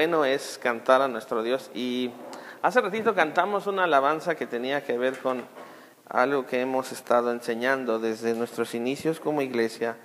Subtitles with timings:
[0.00, 1.70] Bueno es cantar a nuestro Dios.
[1.74, 2.10] Y
[2.62, 5.44] hace ratito cantamos una alabanza que tenía que ver con
[6.08, 9.98] algo que hemos estado enseñando desde nuestros inicios como iglesia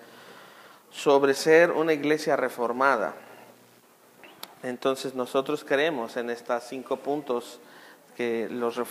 [0.91, 3.13] sobre ser una iglesia reformada.
[4.63, 7.62] Entonces nosotros creemos en estos cinco puntos
[8.18, 8.82] que, los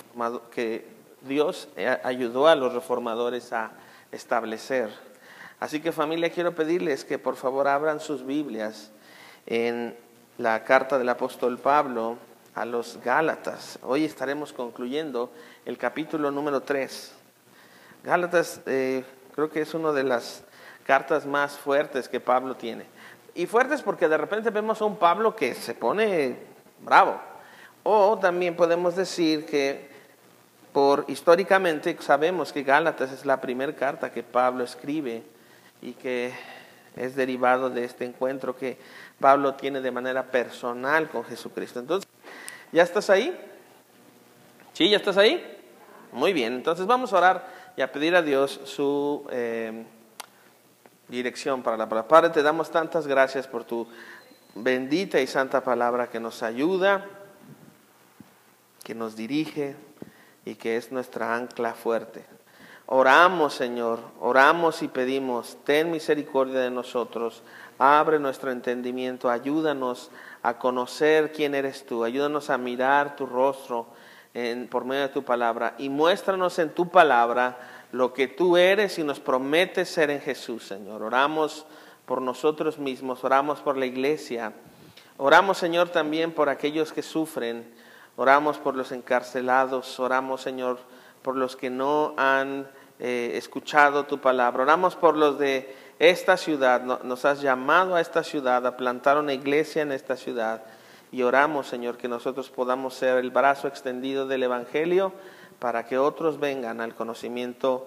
[0.53, 0.89] que
[1.21, 1.69] Dios
[2.03, 3.73] ayudó a los reformadores a
[4.11, 4.89] establecer.
[5.61, 8.91] Así que familia, quiero pedirles que por favor abran sus Biblias
[9.45, 10.03] en
[10.39, 12.17] la carta del apóstol Pablo
[12.55, 13.79] a los Gálatas.
[13.83, 15.31] Hoy estaremos concluyendo
[15.65, 17.13] el capítulo número 3.
[18.03, 19.05] Gálatas eh,
[19.35, 20.43] creo que es una de las
[20.85, 22.85] cartas más fuertes que Pablo tiene.
[23.35, 26.37] Y fuertes porque de repente vemos a un Pablo que se pone
[26.81, 27.21] bravo.
[27.85, 29.89] O también podemos decir que
[30.73, 35.23] por históricamente sabemos que Gálatas es la primera carta que Pablo escribe
[35.81, 36.33] y que
[36.97, 38.79] es derivado de este encuentro que
[39.21, 41.81] Pablo tiene de manera personal con Jesucristo.
[41.81, 42.09] Entonces,
[42.73, 43.39] ¿ya estás ahí?
[44.73, 44.89] ¿Sí?
[44.91, 45.43] ¿Ya estás ahí?
[46.13, 49.85] Muy bien, entonces vamos a orar y a pedir a Dios su eh,
[51.09, 52.09] dirección para la palabra.
[52.09, 53.89] Padre, te damos tantas gracias por tu
[54.55, 57.05] bendita y santa palabra que nos ayuda,
[58.85, 59.77] que nos dirige
[60.45, 62.25] y que es nuestra ancla fuerte.
[62.87, 67.43] Oramos, Señor, oramos y pedimos, ten misericordia de nosotros,
[67.79, 70.11] abre nuestro entendimiento, ayúdanos
[70.43, 73.87] a conocer quién eres tú, ayúdanos a mirar tu rostro
[74.35, 77.57] en, por medio de tu palabra y muéstranos en tu palabra
[77.93, 81.03] lo que tú eres y nos prometes ser en Jesús, Señor.
[81.03, 81.65] Oramos
[82.07, 84.53] por nosotros mismos, oramos por la iglesia,
[85.17, 87.73] oramos, Señor, también por aquellos que sufren,
[88.17, 90.79] oramos por los encarcelados, oramos, Señor,
[91.23, 92.67] por los que no han
[92.99, 94.63] eh, escuchado tu palabra.
[94.63, 96.83] Oramos por los de esta ciudad.
[97.03, 100.63] Nos has llamado a esta ciudad, a plantar una iglesia en esta ciudad.
[101.13, 105.13] Y oramos, Señor, que nosotros podamos ser el brazo extendido del Evangelio
[105.59, 107.87] para que otros vengan al conocimiento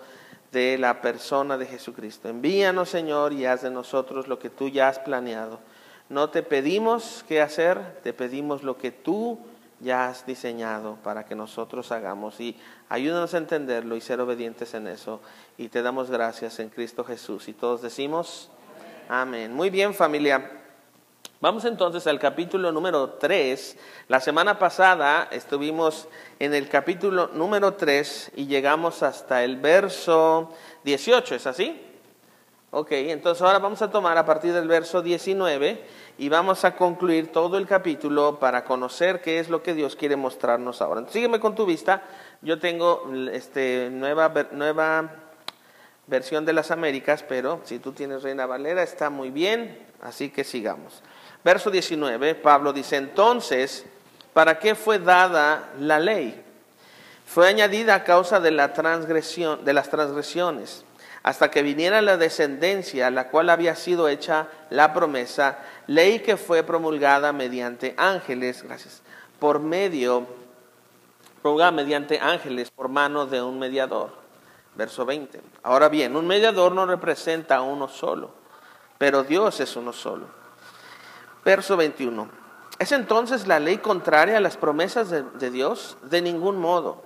[0.52, 2.30] de la persona de Jesucristo.
[2.30, 5.60] Envíanos, Señor, y haz de nosotros lo que tú ya has planeado.
[6.10, 9.40] No te pedimos qué hacer, te pedimos lo que tú
[9.80, 12.40] ya has diseñado para que nosotros hagamos.
[12.40, 12.58] Y
[12.90, 15.22] ayúdanos a entenderlo y ser obedientes en eso.
[15.58, 17.48] Y te damos gracias en Cristo Jesús.
[17.48, 18.50] Y todos decimos,
[19.10, 19.54] amén.
[19.54, 20.52] Muy bien familia.
[21.40, 23.78] Vamos entonces al capítulo número 3.
[24.08, 26.08] La semana pasada estuvimos
[26.40, 30.52] en el capítulo número 3 y llegamos hasta el verso
[30.84, 31.80] 18, ¿es así?
[32.72, 35.86] Ok, entonces ahora vamos a tomar a partir del verso 19
[36.18, 40.16] y vamos a concluir todo el capítulo para conocer qué es lo que Dios quiere
[40.16, 41.06] mostrarnos ahora.
[41.10, 42.02] sígueme con tu vista.
[42.42, 45.12] Yo tengo este, nueva, nueva
[46.08, 50.44] versión de las Américas, pero si tú tienes Reina Valera está muy bien, así que
[50.44, 51.04] sigamos.
[51.44, 53.86] Verso 19, Pablo dice, entonces,
[54.34, 56.44] ¿para qué fue dada la ley?
[57.28, 60.84] Fue añadida a causa de la transgresión, de las transgresiones
[61.24, 66.38] hasta que viniera la descendencia a la cual había sido hecha la promesa, ley que
[66.38, 69.02] fue promulgada mediante ángeles, gracias,
[69.40, 70.28] por medio,
[71.42, 74.12] promulgada mediante ángeles por mano de un mediador.
[74.76, 75.42] Verso 20.
[75.64, 78.32] Ahora bien, un mediador no representa a uno solo,
[78.98, 80.28] pero Dios es uno solo.
[81.44, 82.30] Verso 21.
[82.78, 85.98] ¿Es entonces la ley contraria a las promesas de, de Dios?
[86.04, 87.04] De ningún modo,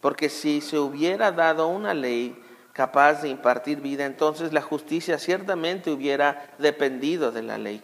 [0.00, 2.42] porque si se hubiera dado una ley,
[2.74, 7.80] capaz de impartir vida, entonces la justicia ciertamente hubiera dependido de la ley.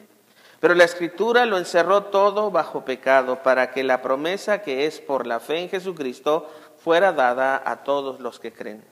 [0.59, 5.27] Pero la escritura lo encerró todo bajo pecado para que la promesa que es por
[5.27, 6.51] la fe en Jesucristo
[6.83, 8.83] fuera dada a todos los que creen.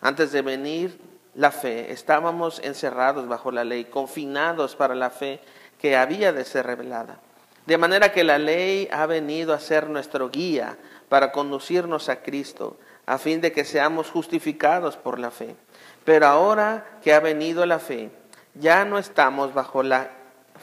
[0.00, 1.00] Antes de venir
[1.34, 5.40] la fe, estábamos encerrados bajo la ley, confinados para la fe
[5.78, 7.18] que había de ser revelada.
[7.64, 10.76] De manera que la ley ha venido a ser nuestro guía
[11.08, 12.76] para conducirnos a Cristo
[13.10, 15.56] a fin de que seamos justificados por la fe.
[16.04, 18.08] Pero ahora que ha venido la fe,
[18.54, 20.12] ya no estamos bajo, la,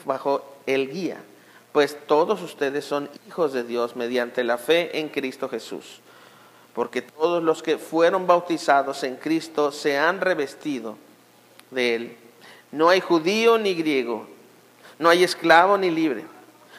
[0.06, 1.18] bajo el guía,
[1.72, 6.00] pues todos ustedes son hijos de Dios mediante la fe en Cristo Jesús.
[6.72, 10.96] Porque todos los que fueron bautizados en Cristo se han revestido
[11.70, 12.16] de Él.
[12.72, 14.26] No hay judío ni griego,
[14.98, 16.24] no hay esclavo ni libre,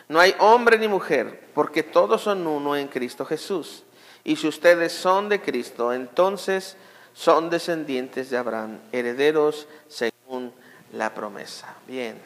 [0.08, 3.84] no hay hombre ni mujer, porque todos son uno en Cristo Jesús.
[4.30, 6.78] Y si ustedes son de Cristo, entonces
[7.16, 10.54] son descendientes de Abraham, herederos según
[10.94, 11.74] la promesa.
[11.88, 12.22] Bien.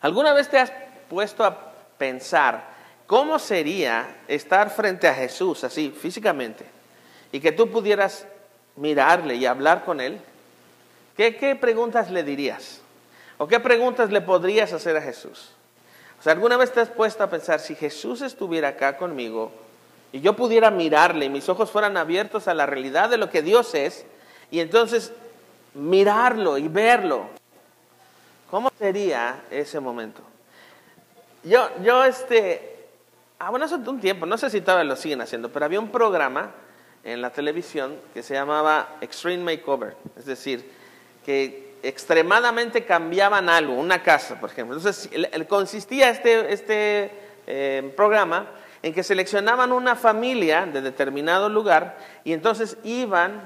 [0.00, 0.72] ¿Alguna vez te has
[1.10, 2.70] puesto a pensar
[3.06, 6.64] cómo sería estar frente a Jesús así, físicamente,
[7.32, 8.26] y que tú pudieras
[8.76, 10.18] mirarle y hablar con él?
[11.18, 12.80] ¿Qué, preguntas le dirías?
[13.36, 15.50] ¿O qué preguntas le podrías hacer a Jesús?
[16.18, 19.52] O sea, ¿alguna vez te has puesto a pensar, si Jesús estuviera acá conmigo
[20.12, 23.42] y yo pudiera mirarle y mis ojos fueran abiertos a la realidad de lo que
[23.42, 24.04] Dios es,
[24.50, 25.12] y entonces
[25.74, 27.26] mirarlo y verlo,
[28.50, 30.20] ¿cómo sería ese momento?
[31.42, 32.86] Yo, yo este,
[33.38, 35.90] ah, bueno, hace un tiempo, no sé si todavía lo siguen haciendo, pero había un
[35.90, 36.52] programa
[37.02, 40.70] en la televisión que se llamaba Extreme Makeover, es decir,
[41.24, 44.76] que extremadamente cambiaban algo, una casa, por ejemplo.
[44.76, 45.10] Entonces,
[45.48, 47.10] consistía este, este
[47.46, 48.46] eh, programa
[48.82, 53.40] en que seleccionaban una familia de determinado lugar y entonces iban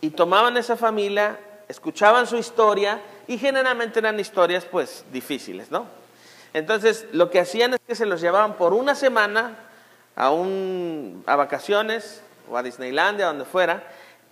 [0.00, 5.86] y tomaban esa familia, escuchaban su historia y generalmente eran historias pues difíciles, ¿no?
[6.52, 9.58] Entonces, lo que hacían es que se los llevaban por una semana
[10.14, 13.84] a, un, a vacaciones o a Disneylandia, donde fuera,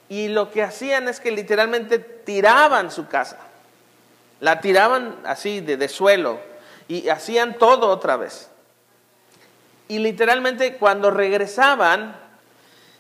[0.09, 3.39] y lo que hacían es que literalmente tiraban su casa,
[4.41, 6.39] la tiraban así de, de suelo
[6.89, 8.49] y hacían todo otra vez.
[9.89, 12.17] Y literalmente cuando regresaban,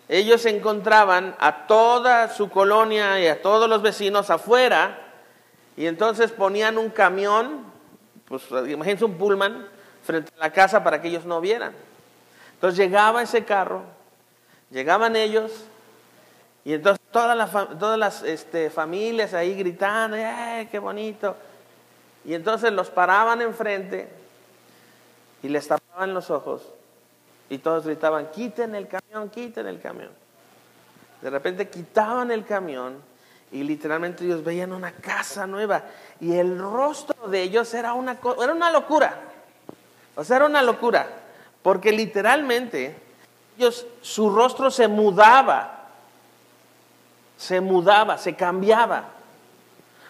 [0.08, 4.98] ellos encontraban a toda su colonia y a todos los vecinos afuera
[5.76, 7.64] y entonces ponían un camión,
[8.28, 9.66] pues imagínense un pullman,
[10.04, 11.72] frente a la casa para que ellos no vieran.
[12.54, 13.82] Entonces llegaba ese carro,
[14.70, 15.52] llegaban ellos
[16.66, 21.34] y entonces todas las, todas las este, familias ahí gritando, ¡eh, qué bonito!
[22.26, 24.08] Y entonces los paraban enfrente
[25.42, 26.73] y les tapaban los ojos
[27.54, 30.10] y todos gritaban, quiten el camión, quiten el camión.
[31.22, 32.96] De repente quitaban el camión
[33.52, 35.84] y literalmente ellos veían una casa nueva
[36.20, 39.14] y el rostro de ellos era una, era una locura.
[40.16, 41.08] O sea, era una locura.
[41.62, 42.96] Porque literalmente
[43.56, 45.88] ellos, su rostro se mudaba,
[47.38, 49.04] se mudaba, se cambiaba.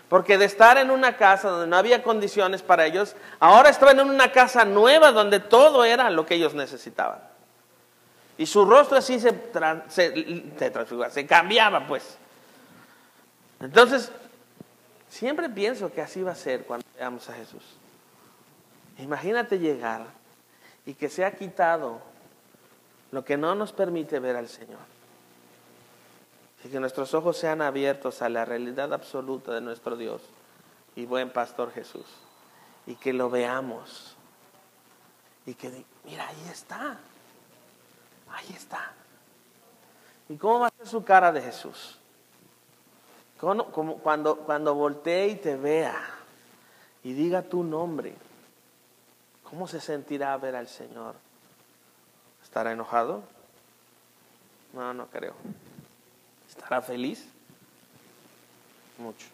[0.08, 4.08] Porque de estar en una casa donde no había condiciones para ellos, ahora estaban en
[4.08, 7.18] una casa nueva donde todo era lo que ellos necesitaban.
[8.36, 9.30] Y su rostro así se,
[9.88, 12.16] se, se cambiaba pues.
[13.60, 14.10] Entonces,
[15.08, 17.62] siempre pienso que así va a ser cuando veamos a Jesús.
[18.98, 20.06] Imagínate llegar
[20.86, 22.00] y que se ha quitado
[23.12, 24.80] lo que no nos permite ver al Señor.
[26.64, 30.22] Y que nuestros ojos sean abiertos a la realidad absoluta de nuestro Dios
[30.96, 32.06] y buen pastor Jesús.
[32.86, 34.16] Y que lo veamos.
[35.46, 36.98] Y que, mira, ahí está.
[38.34, 38.92] Ahí está.
[40.28, 41.98] ¿Y cómo va a ser su cara de Jesús?
[44.02, 45.94] cuando, cuando voltee y te vea
[47.02, 48.14] y diga tu nombre,
[49.42, 51.14] ¿cómo se sentirá ver al Señor?
[52.42, 53.22] ¿Estará enojado?
[54.72, 55.34] No, no creo.
[56.48, 57.28] ¿Estará feliz?
[58.98, 59.26] Mucho.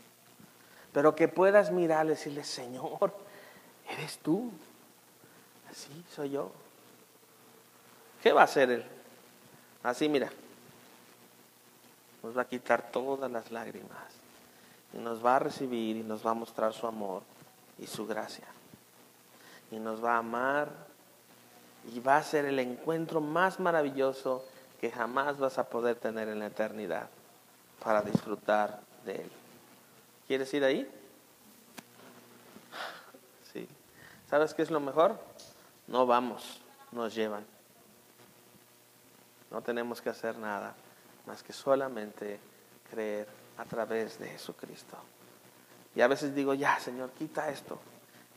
[0.92, 3.14] Pero que puedas mirarle y decirle, Señor,
[3.88, 4.50] ¿eres tú?
[5.70, 6.50] Así soy yo.
[8.22, 8.84] ¿Qué va a hacer Él?
[9.82, 10.30] Así, mira.
[12.22, 13.98] Nos va a quitar todas las lágrimas.
[14.92, 17.22] Y nos va a recibir y nos va a mostrar su amor
[17.78, 18.46] y su gracia.
[19.70, 20.68] Y nos va a amar.
[21.94, 24.44] Y va a ser el encuentro más maravilloso
[24.80, 27.08] que jamás vas a poder tener en la eternidad
[27.82, 29.30] para disfrutar de Él.
[30.26, 30.90] ¿Quieres ir ahí?
[33.52, 33.66] Sí.
[34.28, 35.18] ¿Sabes qué es lo mejor?
[35.86, 36.60] No vamos,
[36.92, 37.44] nos llevan.
[39.50, 40.74] No tenemos que hacer nada
[41.26, 42.38] más que solamente
[42.90, 43.26] creer
[43.58, 44.96] a través de Jesucristo.
[45.94, 47.78] Y a veces digo, ya Señor, quita esto,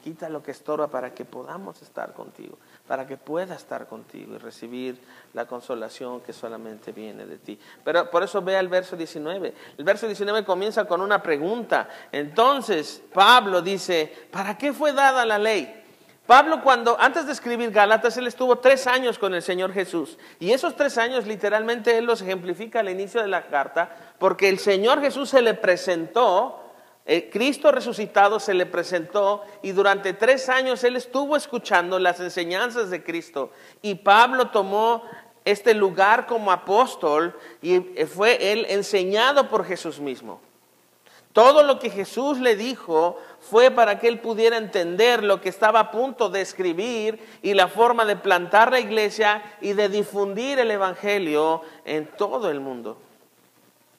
[0.03, 4.37] quita lo que estorba para que podamos estar contigo, para que pueda estar contigo y
[4.37, 4.99] recibir
[5.33, 7.59] la consolación que solamente viene de ti.
[7.83, 9.53] Pero por eso vea el verso 19.
[9.77, 11.87] El verso 19 comienza con una pregunta.
[12.11, 15.82] Entonces Pablo dice, ¿para qué fue dada la ley?
[16.25, 20.17] Pablo cuando, antes de escribir Gálatas, él estuvo tres años con el Señor Jesús.
[20.39, 24.57] Y esos tres años literalmente él los ejemplifica al inicio de la carta, porque el
[24.57, 26.63] Señor Jesús se le presentó,
[27.05, 32.89] el Cristo resucitado se le presentó y durante tres años él estuvo escuchando las enseñanzas
[32.89, 33.51] de Cristo.
[33.81, 35.03] Y Pablo tomó
[35.43, 40.39] este lugar como apóstol y fue él enseñado por Jesús mismo.
[41.33, 45.79] Todo lo que Jesús le dijo fue para que él pudiera entender lo que estaba
[45.79, 50.69] a punto de escribir y la forma de plantar la iglesia y de difundir el
[50.69, 52.97] Evangelio en todo el mundo.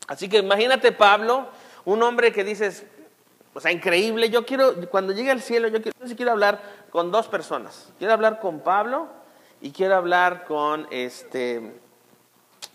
[0.06, 1.48] Así que imagínate Pablo,
[1.84, 2.86] un hombre que dices,
[3.52, 6.60] o sea, increíble, yo quiero, cuando llegue al cielo, yo quiero, quiero hablar
[6.90, 7.92] con dos personas.
[7.98, 9.08] Quiero hablar con Pablo
[9.60, 11.80] y quiero hablar con este,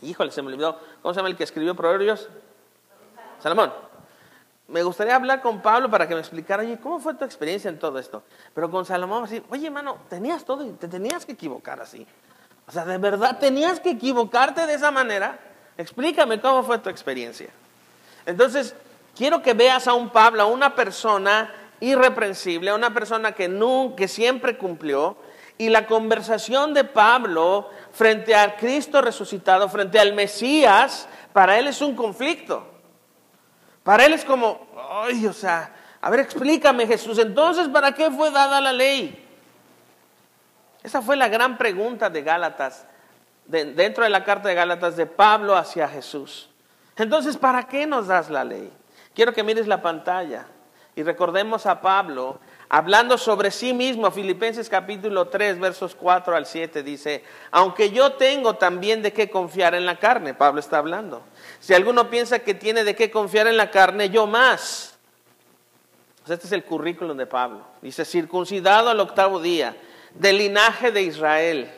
[0.02, 2.28] híjole, se me olvidó, ¿cómo se llama el que escribió Proverbios?
[3.40, 3.89] Salomón.
[4.70, 7.80] Me gustaría hablar con Pablo para que me explicara, oye, ¿cómo fue tu experiencia en
[7.80, 8.24] todo esto?
[8.54, 12.06] Pero con Salomón, así, oye, hermano, tenías todo y te tenías que equivocar así.
[12.68, 15.40] O sea, ¿de verdad tenías que equivocarte de esa manera?
[15.76, 17.50] Explícame cómo fue tu experiencia.
[18.26, 18.76] Entonces,
[19.16, 23.96] quiero que veas a un Pablo, a una persona irreprensible, a una persona que, nunca,
[23.96, 25.18] que siempre cumplió,
[25.58, 31.82] y la conversación de Pablo frente a Cristo resucitado, frente al Mesías, para él es
[31.82, 32.69] un conflicto.
[33.90, 34.68] Para él es como,
[35.02, 39.28] ay, o sea, a ver, explícame Jesús, entonces, ¿para qué fue dada la ley?
[40.84, 42.86] Esa fue la gran pregunta de Gálatas,
[43.48, 46.52] dentro de la carta de Gálatas de Pablo hacia Jesús.
[46.98, 48.72] Entonces, ¿para qué nos das la ley?
[49.16, 50.46] Quiero que mires la pantalla
[50.96, 56.84] y recordemos a Pablo hablando sobre sí mismo, Filipenses capítulo 3, versos 4 al 7,
[56.84, 61.24] dice, aunque yo tengo también de qué confiar en la carne, Pablo está hablando.
[61.60, 64.96] Si alguno piensa que tiene de qué confiar en la carne, yo más.
[66.28, 67.66] Este es el currículum de Pablo.
[67.82, 69.76] Dice, circuncidado al octavo día,
[70.14, 71.72] del linaje de Israel,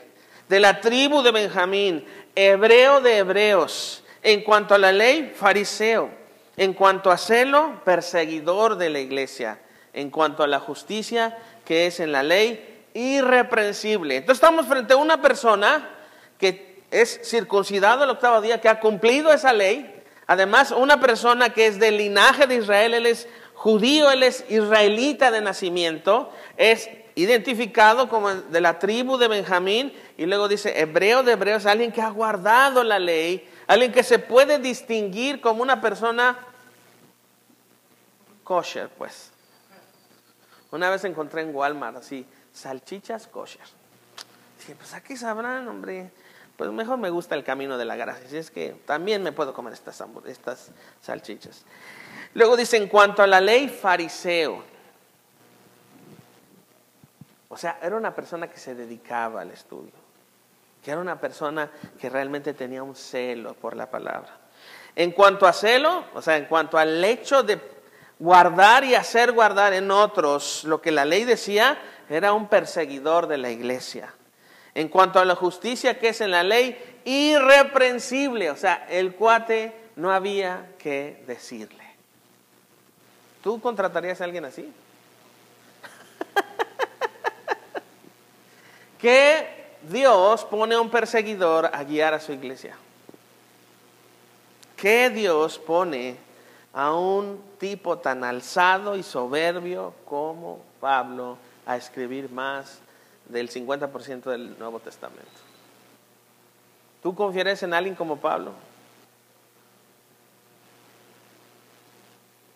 [0.50, 2.06] de la tribu de Benjamín,
[2.36, 6.10] hebreo de hebreos, en cuanto a la ley, fariseo,
[6.58, 9.58] en cuanto a celo, perseguidor de la iglesia
[9.94, 14.18] en cuanto a la justicia que es en la ley irreprensible.
[14.18, 15.90] Entonces estamos frente a una persona
[16.38, 19.90] que es circuncidado el octavo día, que ha cumplido esa ley.
[20.28, 25.32] Además, una persona que es del linaje de Israel, él es judío, él es israelita
[25.32, 31.34] de nacimiento, es identificado como de la tribu de Benjamín y luego dice hebreo de
[31.34, 36.38] hebreos, alguien que ha guardado la ley, alguien que se puede distinguir como una persona
[38.44, 39.31] kosher, pues.
[40.72, 43.62] Una vez encontré en Walmart así, salchichas kosher.
[44.60, 46.12] Dije, pues aquí sabrán, hombre.
[46.56, 48.26] Pues mejor me gusta el camino de la gracia.
[48.26, 51.66] Así es que también me puedo comer estas, estas salchichas.
[52.34, 54.64] Luego dice, en cuanto a la ley, fariseo.
[57.50, 59.92] O sea, era una persona que se dedicaba al estudio.
[60.84, 64.38] Que era una persona que realmente tenía un celo por la palabra.
[64.96, 67.81] En cuanto a celo, o sea, en cuanto al hecho de
[68.22, 73.40] guardar y hacer guardar en otros lo que la ley decía, era un perseguidor de
[73.40, 74.14] la iglesia.
[74.76, 79.74] En cuanto a la justicia que es en la ley, irreprensible, o sea, el cuate
[79.96, 81.84] no había que decirle.
[83.42, 84.72] ¿Tú contratarías a alguien así?
[89.00, 89.48] que
[89.90, 92.78] Dios pone a un perseguidor a guiar a su iglesia.
[94.78, 96.18] Que Dios pone
[96.74, 102.80] a un tipo tan alzado y soberbio como Pablo a escribir más
[103.28, 105.30] del 50% del Nuevo Testamento.
[107.04, 108.52] ¿Tú confiarías en alguien como Pablo?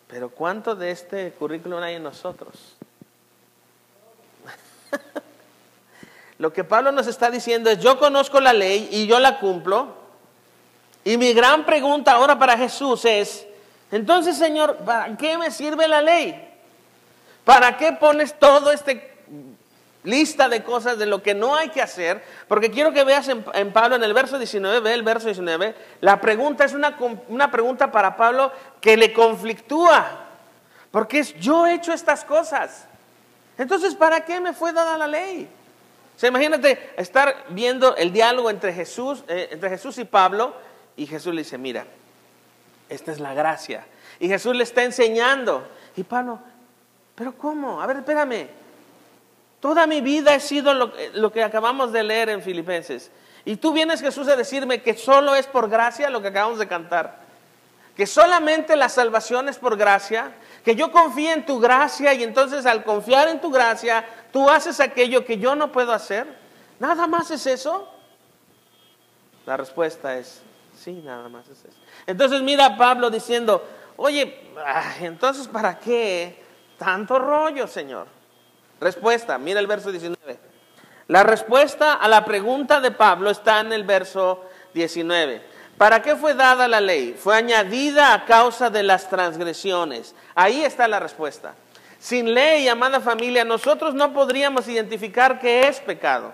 [0.07, 2.75] Pero ¿cuánto de este currículum hay en nosotros?
[6.37, 10.05] Lo que Pablo nos está diciendo es, yo conozco la ley y yo la cumplo.
[11.03, 13.47] Y mi gran pregunta ahora para Jesús es,
[13.95, 16.53] entonces, Señor, ¿para qué me sirve la ley?
[17.45, 19.15] ¿Para qué pones todo este
[20.03, 22.21] lista de cosas de lo que no hay que hacer?
[22.49, 26.19] Porque quiero que veas en, Pablo en el verso 19, ve el verso 19, la
[26.19, 26.97] pregunta es una,
[27.29, 30.25] una pregunta para Pablo que le conflictúa,
[30.91, 32.89] porque es yo he hecho estas cosas.
[33.57, 35.47] Entonces, ¿para qué me fue dada la ley?
[36.21, 40.53] O imagínate estar viendo el diálogo entre Jesús, eh, entre Jesús y Pablo,
[40.97, 41.85] y Jesús le dice, mira,
[42.89, 43.85] esta es la gracia.
[44.19, 45.67] Y Jesús le está enseñando.
[45.95, 46.39] Y Pablo,
[47.15, 47.81] pero ¿cómo?
[47.81, 48.47] A ver, espérame.
[49.59, 53.09] Toda mi vida he sido lo, que acabamos de leer en Filipenses.
[53.45, 56.67] Y tú vienes Jesús a decirme que solo es por gracia lo que acabamos de
[56.67, 57.23] cantar.
[57.95, 60.33] Que solamente la salvación es por gracia.
[60.63, 64.79] Que yo confíe en tu gracia y entonces al confiar en tu gracia, tú haces
[64.79, 66.27] aquello que yo no puedo hacer.
[66.79, 67.89] ¿Nada más es eso?
[69.45, 70.41] La respuesta es
[70.75, 71.77] sí, nada más es eso.
[72.05, 73.63] Entonces mira a Pablo diciendo,
[73.97, 74.51] oye,
[75.01, 76.43] entonces ¿para qué
[76.77, 78.07] tanto rollo, Señor?
[78.79, 80.39] Respuesta, mira el verso 19.
[81.07, 85.41] La respuesta a la pregunta de Pablo está en el verso 19.
[85.77, 87.15] ¿Para qué fue dada la ley?
[87.17, 90.15] Fue añadida a causa de las transgresiones.
[90.33, 91.53] Ahí está la respuesta.
[91.99, 96.33] Sin ley, amada familia, nosotros no podríamos identificar qué es pecado.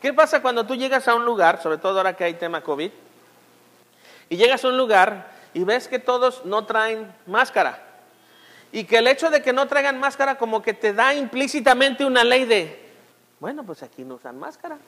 [0.00, 2.90] ¿Qué pasa cuando tú llegas a un lugar, sobre todo ahora que hay tema COVID?
[4.28, 7.82] Y llegas a un lugar y ves que todos no traen máscara.
[8.72, 12.24] Y que el hecho de que no traigan máscara como que te da implícitamente una
[12.24, 12.90] ley de,
[13.40, 14.78] bueno, pues aquí no usan máscara.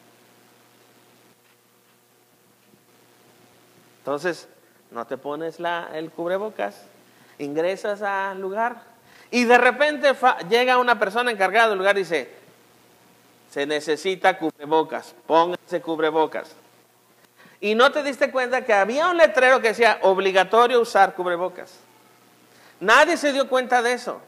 [3.99, 4.49] Entonces,
[4.91, 6.87] no te pones la, el cubrebocas
[7.39, 8.83] ingresas al lugar
[9.31, 10.15] y de repente
[10.49, 12.42] llega una persona encargada del lugar y dice,
[13.53, 16.53] se necesita cubrebocas, pónganse cubrebocas.
[17.61, 21.75] Y no te diste cuenta que había un letrero que decía obligatorio usar cubrebocas.
[22.81, 24.23] Nadie se dio cuenta de eso.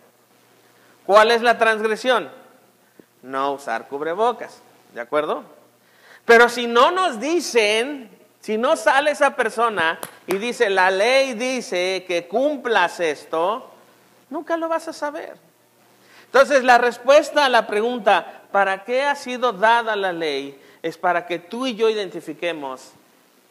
[1.06, 2.30] ¿Cuál es la transgresión?
[3.22, 4.60] No usar cubrebocas,
[4.92, 5.42] ¿de acuerdo?
[6.26, 12.04] Pero si no nos dicen, si no sale esa persona y dice, la ley dice
[12.06, 13.70] que cumplas esto,
[14.28, 15.38] nunca lo vas a saber.
[16.26, 20.56] Entonces la respuesta a la pregunta, ¿para qué ha sido dada la ley?
[20.80, 22.92] Es para que tú y yo identifiquemos,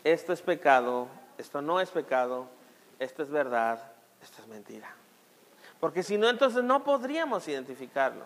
[0.02, 2.48] esto es pecado, esto no es pecado,
[3.00, 3.84] esto es verdad,
[4.22, 4.90] esto es mentira.
[5.82, 8.24] Porque si no, entonces no podríamos identificarlo.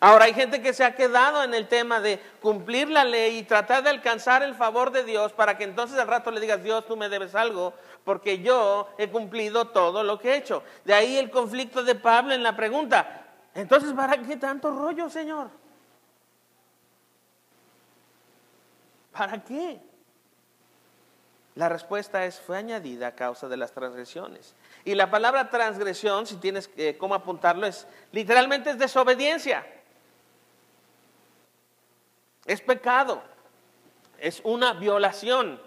[0.00, 3.42] Ahora hay gente que se ha quedado en el tema de cumplir la ley y
[3.42, 6.86] tratar de alcanzar el favor de Dios para que entonces al rato le digas, Dios,
[6.86, 10.62] tú me debes algo, porque yo he cumplido todo lo que he hecho.
[10.86, 15.65] De ahí el conflicto de Pablo en la pregunta, entonces, ¿para qué tanto rollo, Señor?
[19.16, 19.80] ¿Para qué?
[21.54, 24.54] La respuesta es, fue añadida a causa de las transgresiones.
[24.84, 29.66] Y la palabra transgresión, si tienes eh, cómo apuntarlo, es literalmente es desobediencia.
[32.44, 33.22] Es pecado.
[34.18, 35.60] Es una violación.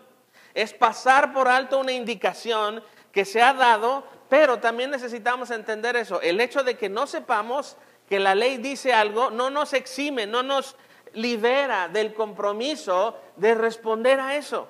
[0.54, 6.22] Es pasar por alto una indicación que se ha dado, pero también necesitamos entender eso.
[6.22, 10.44] El hecho de que no sepamos que la ley dice algo no nos exime, no
[10.44, 10.76] nos
[11.14, 14.68] libera del compromiso de responder a eso.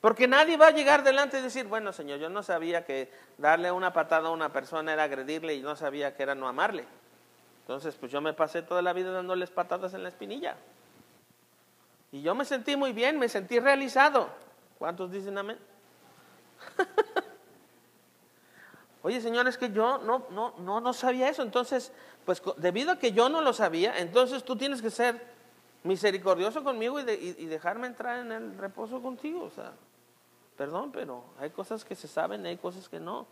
[0.00, 3.70] Porque nadie va a llegar delante y decir, bueno, Señor, yo no sabía que darle
[3.70, 6.86] una patada a una persona era agredirle y no sabía que era no amarle.
[7.62, 10.56] Entonces, pues yo me pasé toda la vida dándoles patadas en la espinilla.
[12.12, 14.30] Y yo me sentí muy bien, me sentí realizado.
[14.78, 15.58] ¿Cuántos dicen amén?
[19.02, 21.42] Oye, Señor, es que yo no, no, no, no sabía eso.
[21.42, 21.92] Entonces,
[22.24, 25.20] pues debido a que yo no lo sabía, entonces tú tienes que ser
[25.82, 27.04] misericordioso conmigo y,
[27.46, 29.44] dejarme entrar en el reposo contigo.
[29.44, 29.72] O sea,
[30.60, 33.26] Perdón, pero hay cosas que se saben y hay cosas que no.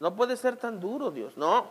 [0.00, 1.36] No puede ser tan duro, Dios.
[1.36, 1.70] No.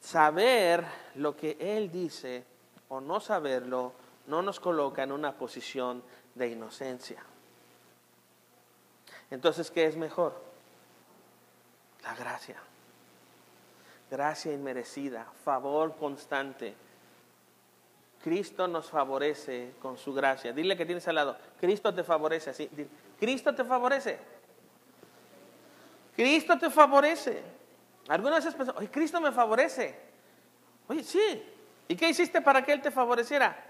[0.00, 2.44] Saber lo que Él dice
[2.88, 3.94] o no saberlo
[4.28, 6.04] no nos coloca en una posición
[6.36, 7.20] de inocencia.
[9.32, 10.40] Entonces, ¿qué es mejor?
[12.04, 12.62] La gracia.
[14.08, 16.76] Gracia inmerecida, favor constante.
[18.26, 20.52] Cristo nos favorece con su gracia.
[20.52, 22.68] Dile que tienes al lado, Cristo te favorece así.
[23.20, 24.18] Cristo te favorece.
[26.16, 27.40] Cristo te favorece.
[28.08, 29.96] Algunas veces pensamos, oye, Cristo me favorece.
[30.88, 31.40] Oye, sí.
[31.86, 33.64] ¿Y qué hiciste para que Él te favoreciera?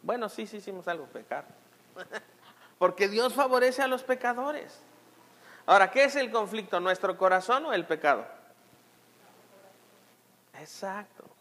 [0.00, 1.44] Bueno, sí, sí hicimos algo, pecar.
[2.78, 4.80] Porque Dios favorece a los pecadores.
[5.66, 6.78] Ahora, ¿qué es el conflicto?
[6.78, 8.24] ¿Nuestro corazón o el pecado?
[10.60, 11.33] Exacto.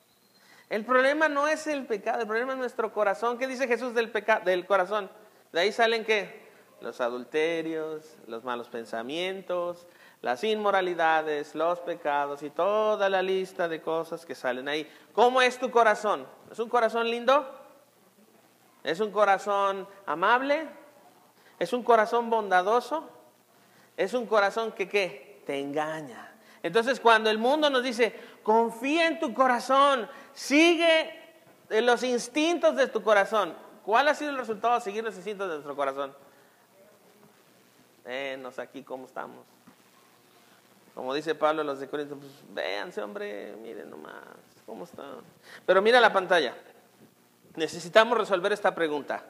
[0.70, 3.38] El problema no es el pecado, el problema es nuestro corazón.
[3.38, 4.12] ¿Qué dice Jesús del,
[4.46, 5.10] del corazón?
[5.52, 6.44] De ahí salen qué?
[6.82, 9.86] Los adulterios, los malos pensamientos,
[10.22, 14.90] las inmoralidades, los pecados y toda la lista de cosas que salen ahí.
[15.14, 16.26] ¿Cómo es tu corazón?
[16.52, 17.46] ¿Es un corazón lindo?
[18.84, 20.68] ¿Es un corazón amable?
[21.60, 23.10] ¿Es un corazón bondadoso?
[23.96, 25.44] ¿Es un corazón que qué?
[25.46, 26.34] Te engaña.
[26.64, 31.20] Entonces cuando el mundo nos dice, confía en tu corazón, sigue
[31.70, 33.56] los instintos de tu corazón.
[33.84, 36.14] ¿Cuál ha sido el resultado de seguir los instintos de nuestro corazón?
[38.06, 39.46] Venos aquí cómo estamos.
[40.94, 44.14] Como dice Pablo a los de Corinto, pues véanse hombre, miren nomás,
[44.66, 45.22] cómo están.
[45.66, 46.54] Pero mira la pantalla.
[47.56, 49.24] Necesitamos resolver esta pregunta.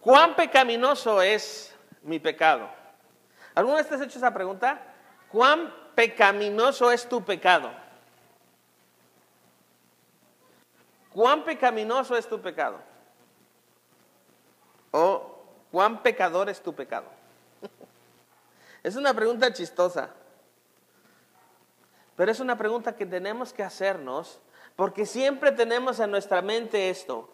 [0.00, 2.68] ¿Cuán pecaminoso es mi pecado?
[3.54, 4.80] ¿Alguna vez te has hecho esa pregunta?
[5.30, 7.70] ¿Cuán pecaminoso es tu pecado?
[11.12, 12.78] ¿Cuán pecaminoso es tu pecado?
[14.92, 15.38] ¿O
[15.70, 17.06] cuán pecador es tu pecado?
[18.82, 20.10] es una pregunta chistosa,
[22.16, 24.40] pero es una pregunta que tenemos que hacernos
[24.76, 27.28] porque siempre tenemos en nuestra mente esto.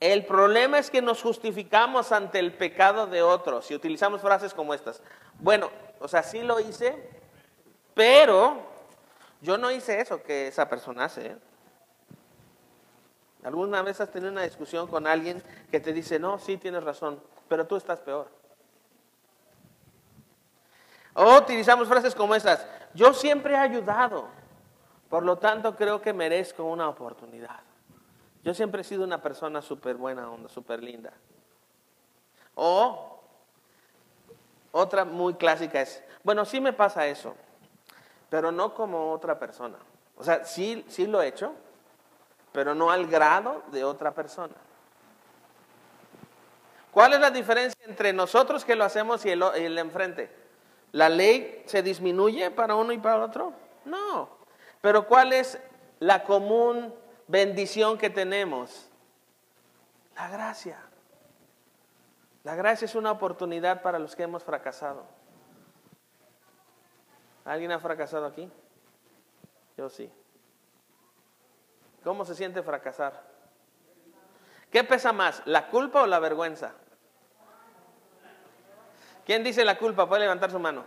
[0.00, 4.74] El problema es que nos justificamos ante el pecado de otros y utilizamos frases como
[4.74, 5.02] estas.
[5.40, 7.10] Bueno, o sea, sí lo hice,
[7.94, 8.62] pero
[9.40, 11.26] yo no hice eso que esa persona hace.
[11.26, 11.36] ¿eh?
[13.44, 17.22] ¿Alguna vez has tenido una discusión con alguien que te dice, no, sí tienes razón,
[17.48, 18.28] pero tú estás peor?
[21.14, 24.28] O utilizamos frases como estas, yo siempre he ayudado,
[25.08, 27.60] por lo tanto creo que merezco una oportunidad.
[28.42, 31.12] Yo siempre he sido una persona súper buena onda, súper linda.
[32.54, 33.20] O
[34.70, 37.34] Otra muy clásica es, bueno, sí me pasa eso,
[38.28, 39.76] pero no como otra persona.
[40.16, 41.54] O sea, sí, sí lo he hecho,
[42.58, 44.56] pero no al grado de otra persona.
[46.90, 50.28] ¿Cuál es la diferencia entre nosotros que lo hacemos y el, el enfrente?
[50.90, 53.52] ¿La ley se disminuye para uno y para otro?
[53.84, 54.28] No.
[54.80, 55.60] Pero ¿cuál es
[56.00, 56.92] la común
[57.28, 58.90] bendición que tenemos?
[60.16, 60.80] La gracia.
[62.42, 65.04] La gracia es una oportunidad para los que hemos fracasado.
[67.44, 68.50] ¿Alguien ha fracasado aquí?
[69.76, 70.10] Yo sí.
[72.08, 73.22] ¿Cómo se siente fracasar?
[74.72, 76.72] ¿Qué pesa más, la culpa o la vergüenza?
[79.26, 80.08] ¿Quién dice la culpa?
[80.08, 80.86] Puede levantar su mano.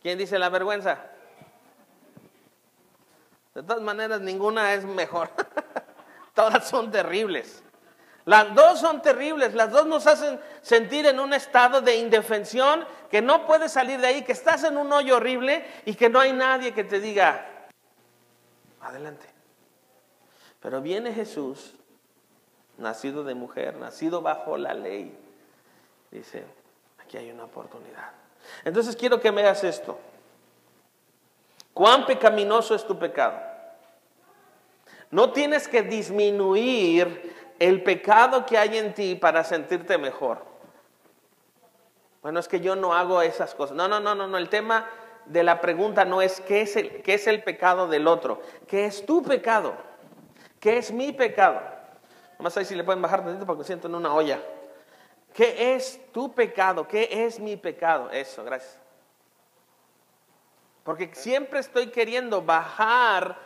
[0.00, 0.98] ¿Quién dice la vergüenza?
[3.52, 5.30] De todas maneras, ninguna es mejor.
[6.34, 7.64] Todas son terribles.
[8.26, 13.20] Las dos son terribles, las dos nos hacen sentir en un estado de indefensión, que
[13.20, 16.32] no puedes salir de ahí, que estás en un hoyo horrible y que no hay
[16.32, 17.44] nadie que te diga,
[18.80, 19.33] adelante.
[20.64, 21.74] Pero viene Jesús,
[22.78, 25.14] nacido de mujer, nacido bajo la ley.
[26.10, 26.42] Dice,
[27.04, 28.12] aquí hay una oportunidad.
[28.64, 29.98] Entonces quiero que me hagas esto.
[31.74, 33.38] ¿Cuán pecaminoso es tu pecado?
[35.10, 40.46] No tienes que disminuir el pecado que hay en ti para sentirte mejor.
[42.22, 43.76] Bueno, es que yo no hago esas cosas.
[43.76, 44.38] No, no, no, no, no.
[44.38, 44.86] El tema
[45.26, 48.86] de la pregunta no es qué es el, qué es el pecado del otro, qué
[48.86, 49.74] es tu pecado,
[50.64, 51.60] qué es mi pecado.
[52.38, 54.40] Nomás ahí si le pueden bajar tantito porque siento en una olla.
[55.34, 56.88] ¿Qué es tu pecado?
[56.88, 58.08] ¿Qué es mi pecado?
[58.08, 58.80] Eso, gracias.
[60.82, 63.36] Porque siempre estoy queriendo bajar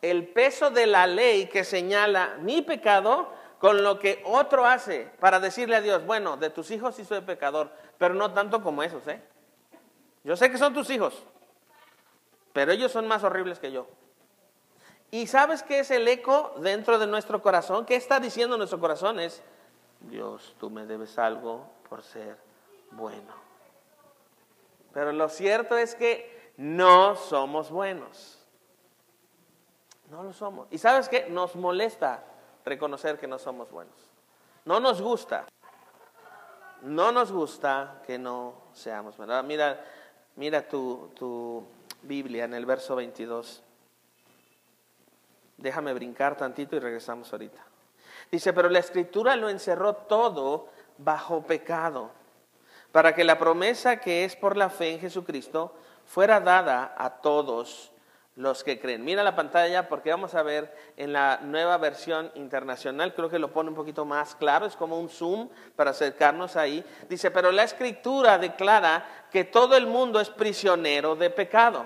[0.00, 5.40] el peso de la ley que señala mi pecado con lo que otro hace para
[5.40, 9.04] decirle a Dios, bueno, de tus hijos sí soy pecador, pero no tanto como esos,
[9.08, 9.20] ¿eh?
[10.22, 11.24] Yo sé que son tus hijos,
[12.52, 13.88] pero ellos son más horribles que yo.
[15.10, 17.86] ¿Y sabes qué es el eco dentro de nuestro corazón?
[17.86, 19.18] ¿Qué está diciendo nuestro corazón?
[19.18, 19.42] Es,
[20.00, 22.36] Dios, tú me debes algo por ser
[22.90, 23.32] bueno.
[24.92, 28.38] Pero lo cierto es que no somos buenos.
[30.10, 30.68] No lo somos.
[30.70, 31.28] ¿Y sabes qué?
[31.30, 32.24] Nos molesta
[32.64, 33.94] reconocer que no somos buenos.
[34.64, 35.46] No nos gusta.
[36.82, 39.42] No nos gusta que no seamos buenos.
[39.44, 39.82] Mira,
[40.36, 41.64] mira tu, tu
[42.02, 43.62] Biblia en el verso 22.
[45.58, 47.62] Déjame brincar tantito y regresamos ahorita.
[48.30, 50.68] Dice, pero la escritura lo encerró todo
[50.98, 52.10] bajo pecado,
[52.92, 55.74] para que la promesa que es por la fe en Jesucristo
[56.06, 57.92] fuera dada a todos
[58.36, 59.04] los que creen.
[59.04, 63.52] Mira la pantalla porque vamos a ver en la nueva versión internacional, creo que lo
[63.52, 66.84] pone un poquito más claro, es como un zoom para acercarnos ahí.
[67.08, 71.84] Dice, pero la escritura declara que todo el mundo es prisionero de pecado,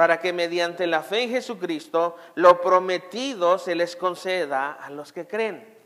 [0.00, 5.26] para que mediante la fe en Jesucristo lo prometido se les conceda a los que
[5.26, 5.76] creen.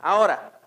[0.00, 0.58] Ahora,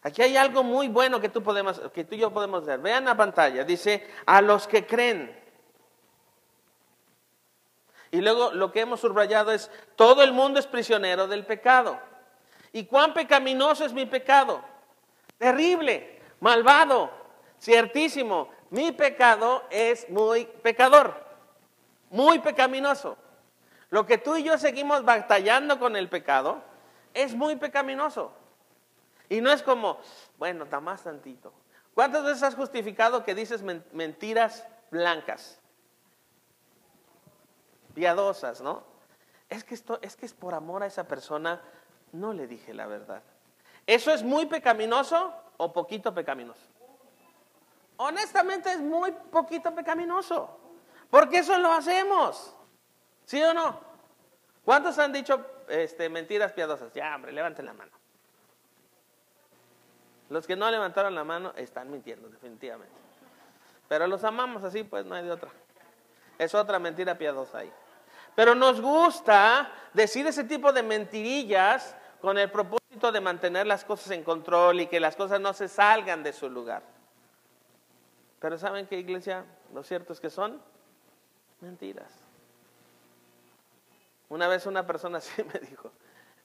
[0.00, 2.80] aquí hay algo muy bueno que tú, podemos, que tú y yo podemos ver.
[2.80, 5.38] Vean la pantalla, dice, a los que creen.
[8.10, 12.00] Y luego lo que hemos subrayado es, todo el mundo es prisionero del pecado.
[12.72, 14.62] ¿Y cuán pecaminoso es mi pecado?
[15.36, 17.10] Terrible, malvado,
[17.60, 18.48] ciertísimo.
[18.70, 21.27] Mi pecado es muy pecador,
[22.10, 23.16] muy pecaminoso.
[23.90, 26.62] Lo que tú y yo seguimos batallando con el pecado
[27.14, 28.32] es muy pecaminoso.
[29.28, 29.98] Y no es como,
[30.38, 31.52] bueno, está más tantito.
[31.94, 35.60] ¿Cuántas veces has justificado que dices mentiras blancas?
[37.98, 38.84] piadosas, ¿no?
[39.48, 41.60] Es que, esto, es que es por amor a esa persona,
[42.12, 43.24] no le dije la verdad.
[43.88, 46.62] ¿Eso es muy pecaminoso o poquito pecaminoso?
[47.96, 50.57] Honestamente es muy poquito pecaminoso,
[51.10, 52.54] porque eso lo hacemos,
[53.24, 53.80] ¿sí o no?
[54.64, 56.92] ¿Cuántos han dicho este, mentiras piadosas?
[56.92, 57.92] Ya, hombre, levanten la mano.
[60.28, 62.94] Los que no levantaron la mano están mintiendo, definitivamente.
[63.88, 65.50] Pero los amamos así, pues no hay de otra.
[66.36, 67.72] Es otra mentira piadosa ahí.
[68.34, 74.10] Pero nos gusta decir ese tipo de mentirillas con el propósito de mantener las cosas
[74.10, 76.82] en control y que las cosas no se salgan de su lugar.
[78.38, 79.44] Pero ¿saben qué, iglesia?
[79.72, 80.60] Lo cierto es que son
[81.60, 82.12] mentiras.
[84.28, 85.90] Una vez una persona así me dijo,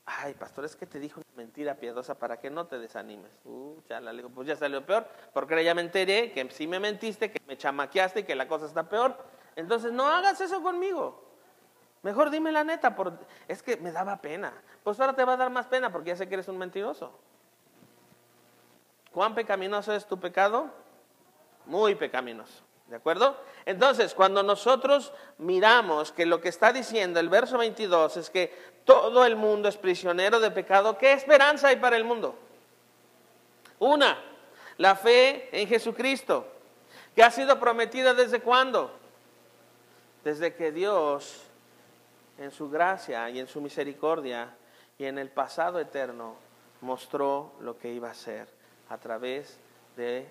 [0.06, 3.32] ay, pastor, es que te dijo una mentira piadosa para que no te desanimes.
[3.45, 6.80] Uh, ya la digo, pues ya salió peor, porque ya me enteré que sí me
[6.80, 9.17] mentiste, que me chamaqueaste y que la cosa está peor.
[9.56, 11.23] Entonces no hagas eso conmigo.
[12.02, 13.17] Mejor dime la neta, por...
[13.47, 14.54] es que me daba pena.
[14.84, 17.17] Pues ahora te va a dar más pena porque ya sé que eres un mentiroso.
[19.13, 20.69] ¿Cuán pecaminoso es tu pecado?
[21.65, 22.63] Muy pecaminoso.
[22.88, 23.38] ¿De acuerdo?
[23.65, 28.54] Entonces, cuando nosotros miramos que lo que está diciendo el verso 22 es que
[28.86, 32.36] todo el mundo es prisionero de pecado, ¿qué esperanza hay para el mundo?
[33.80, 34.22] Una,
[34.78, 36.46] la fe en Jesucristo,
[37.15, 38.91] que ha sido prometida desde cuándo?
[40.24, 41.43] Desde que Dios,
[42.38, 44.54] en su gracia y en su misericordia
[44.98, 46.36] y en el pasado eterno,
[46.82, 48.48] mostró lo que iba a ser
[48.89, 49.58] a través
[49.96, 50.28] de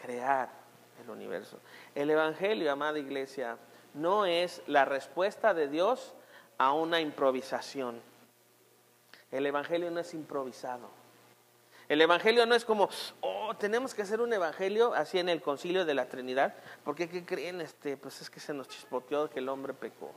[0.00, 0.50] crear
[1.00, 1.60] el universo.
[1.94, 3.56] El Evangelio, amada iglesia,
[3.94, 6.14] no es la respuesta de Dios
[6.58, 8.00] a una improvisación.
[9.30, 10.90] El Evangelio no es improvisado.
[11.88, 12.90] El Evangelio no es como,
[13.22, 17.24] oh, tenemos que hacer un Evangelio así en el concilio de la Trinidad, porque ¿qué
[17.24, 17.62] creen?
[17.62, 20.12] Este, pues es que se nos chispoteó que el hombre pecó.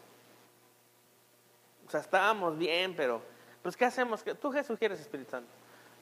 [1.88, 3.22] O sea, estábamos bien, pero,
[3.62, 4.24] pues ¿qué hacemos?
[4.42, 5.52] ¿Tú qué sugieres, Espíritu Santo?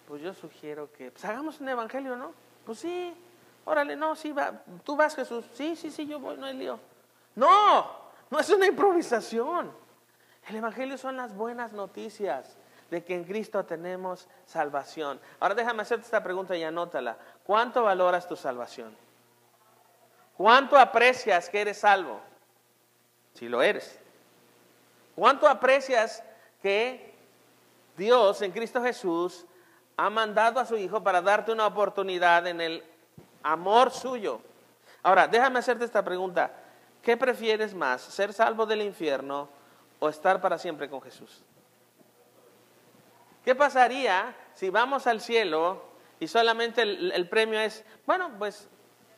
[0.08, 2.34] Pues yo sugiero que, pues hagamos un Evangelio, ¿no?
[2.66, 3.14] Pues sí,
[3.66, 4.54] Órale, no, sí, va.
[4.84, 5.46] tú vas Jesús.
[5.54, 6.80] Sí, sí, sí, yo voy, no hay lío.
[7.36, 7.92] No,
[8.30, 9.72] no es una improvisación.
[10.48, 12.58] El Evangelio son las buenas noticias
[12.90, 15.20] de que en Cristo tenemos salvación.
[15.40, 17.18] Ahora déjame hacerte esta pregunta y anótala.
[17.44, 18.96] ¿Cuánto valoras tu salvación?
[20.36, 22.20] ¿Cuánto aprecias que eres salvo?
[23.34, 24.00] Si lo eres.
[25.16, 26.24] ¿Cuánto aprecias
[26.62, 27.14] que
[27.96, 29.46] Dios en Cristo Jesús
[29.98, 32.84] ha mandado a su Hijo para darte una oportunidad en el
[33.44, 34.42] amor suyo.
[35.04, 36.52] Ahora, déjame hacerte esta pregunta.
[37.02, 39.50] ¿Qué prefieres más, ser salvo del infierno
[40.00, 41.44] o estar para siempre con Jesús?
[43.44, 45.82] ¿Qué pasaría si vamos al cielo
[46.20, 48.68] y solamente el, premio es, bueno, pues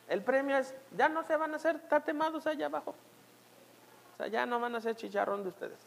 [0.08, 2.94] el premio es, ya no se van a hacer tatemados allá abajo.
[4.14, 5.80] O sea, ya no van a ser chicharrón de ustedes.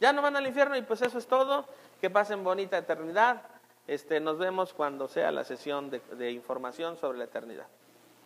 [0.00, 1.66] Ya no van al infierno y pues eso es todo.
[2.00, 3.42] Que pasen bonita eternidad.
[3.86, 7.66] Este, nos vemos cuando sea la sesión de, información sobre la eternidad.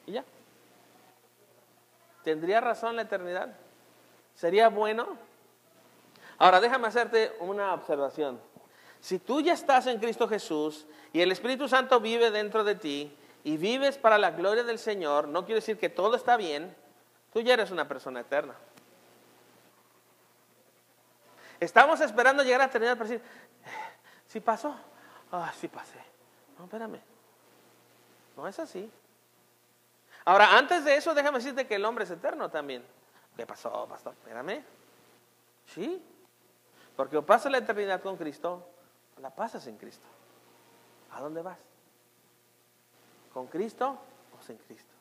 [0.07, 0.25] Y ya.
[2.23, 3.55] ¿Tendría razón la eternidad?
[4.35, 5.17] ¿Sería bueno?
[6.39, 8.39] Ahora déjame hacerte una observación.
[9.01, 13.17] Si tú ya estás en Cristo Jesús y el Espíritu Santo vive dentro de ti
[13.45, 16.75] y vives para la gloria del Señor, no quiere decir que todo está bien,
[17.33, 18.55] tú ya eres una persona eterna.
[21.61, 23.25] Estamos esperando llegar a la eternidad para decir,
[24.27, 24.77] si pasó,
[25.33, 25.99] Ah, sí pasé.
[26.59, 27.01] No, espérame.
[28.37, 28.91] No es así.
[30.25, 32.85] Ahora, antes de eso, déjame decirte que el hombre es eterno también.
[33.37, 34.15] ¿Qué pasó, pastor?
[34.15, 34.63] Espérame.
[35.67, 36.03] Sí.
[36.97, 38.67] Porque o pasas la eternidad con Cristo,
[39.17, 40.07] o la pasas en Cristo.
[41.13, 41.59] ¿A dónde vas?
[43.33, 43.99] ¿Con Cristo
[44.37, 44.97] o sin Cristo?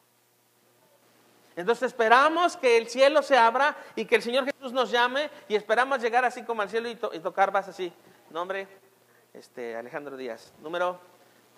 [1.55, 5.55] Entonces esperamos que el cielo se abra y que el Señor Jesús nos llame y
[5.55, 7.93] esperamos llegar así como al cielo y, tocar vas así.
[8.29, 8.67] Nombre,
[9.35, 10.99] este, Alejandro Díaz, número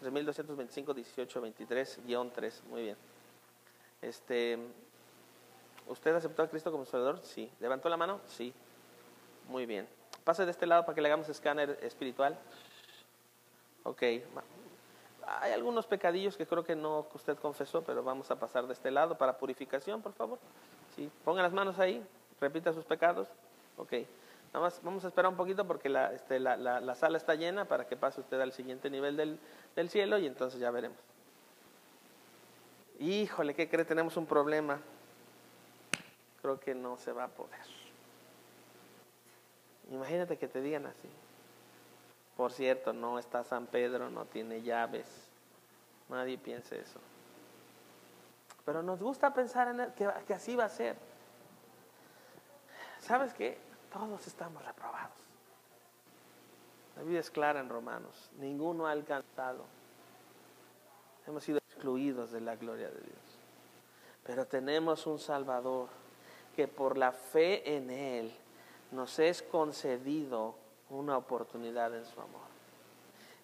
[0.04, 2.64] 3225-1823-3.
[2.70, 2.98] Muy bien.
[4.02, 4.58] Este,
[5.88, 7.20] ¿Usted aceptó a Cristo como Salvador?
[7.24, 7.52] Sí.
[7.60, 8.22] ¿Levantó la mano?
[8.28, 8.54] Sí.
[9.48, 9.88] Muy bien.
[10.24, 12.38] Pase de este lado para que le hagamos escáner espiritual.
[13.84, 14.02] Ok.
[14.02, 18.92] Hay algunos pecadillos que creo que no usted confesó, pero vamos a pasar de este
[18.92, 20.40] lado para purificación, por favor.
[20.96, 21.10] Sí.
[21.24, 22.06] Ponga las manos ahí.
[22.42, 23.28] Repita sus pecados.
[23.78, 23.94] Ok.
[24.60, 28.40] Vamos a esperar un poquito porque este, la, sala está llena para que pase usted
[28.42, 29.40] al siguiente nivel del,
[29.76, 30.98] del cielo y entonces ya veremos.
[33.00, 33.86] Híjole, ¿qué cree?
[33.86, 34.80] Tenemos un problema.
[36.42, 37.60] Creo que no se va a poder.
[39.92, 41.10] Imagínate que te digan así.
[42.36, 45.08] Por cierto, no está San Pedro, no tiene llaves.
[46.10, 47.00] Nadie piense eso.
[48.66, 50.96] Pero nos gusta pensar en que, que así va a ser.
[53.00, 53.67] ¿Sabes qué?
[53.92, 55.18] Todos estamos reprobados.
[56.96, 58.30] La vida es clara en Romanos.
[58.40, 59.66] Ninguno ha alcanzado.
[61.28, 63.38] Hemos sido excluidos de la gloria de Dios.
[64.26, 65.90] Pero tenemos un Salvador
[66.56, 68.34] que por la fe en Él
[68.92, 70.56] nos es concedido
[70.90, 72.48] una oportunidad en su amor.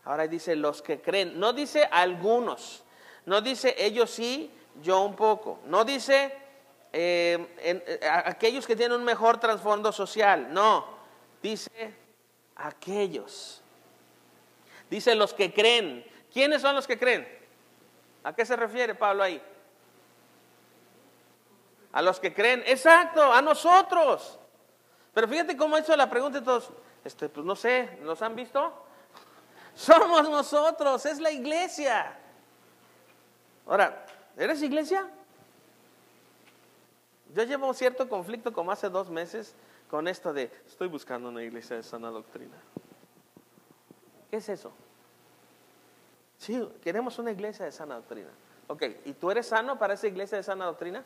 [0.05, 2.83] Ahora dice los que creen, no dice algunos,
[3.25, 4.51] no dice ellos sí,
[4.81, 6.35] yo un poco, no dice
[6.95, 10.53] eh, eh, aquellos que tienen un mejor trasfondo social.
[10.53, 10.85] No,
[11.41, 11.95] dice
[12.55, 13.63] aquellos.
[14.91, 16.05] Dice los que creen.
[16.31, 17.27] ¿Quiénes son los que creen?
[18.23, 19.41] ¿A qué se refiere Pablo ahí?
[21.91, 22.63] A los que creen.
[22.67, 24.37] Exacto, a nosotros.
[25.15, 26.69] Pero fíjate cómo hizo la pregunta todos.
[27.03, 28.85] Este, pues no sé, ¿nos han visto?
[29.75, 32.17] Somos nosotros, es la iglesia.
[33.65, 34.05] Ahora,
[34.37, 35.09] ¿eres iglesia?
[37.33, 39.55] Yo llevo cierto conflicto como hace dos meses
[39.89, 42.55] con esto de estoy buscando una iglesia de sana doctrina.
[44.29, 44.71] ¿Qué es eso?
[46.37, 48.29] Sí, queremos una iglesia de sana doctrina.
[48.67, 51.03] Ok, ¿y tú eres sano para esa iglesia de sana doctrina?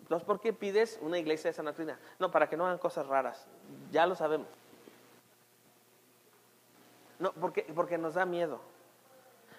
[0.00, 1.98] Entonces, ¿por qué pides una iglesia de sana doctrina?
[2.18, 3.46] No, para que no hagan cosas raras.
[3.90, 4.48] Ya lo sabemos.
[7.18, 8.60] No, porque, porque nos da miedo.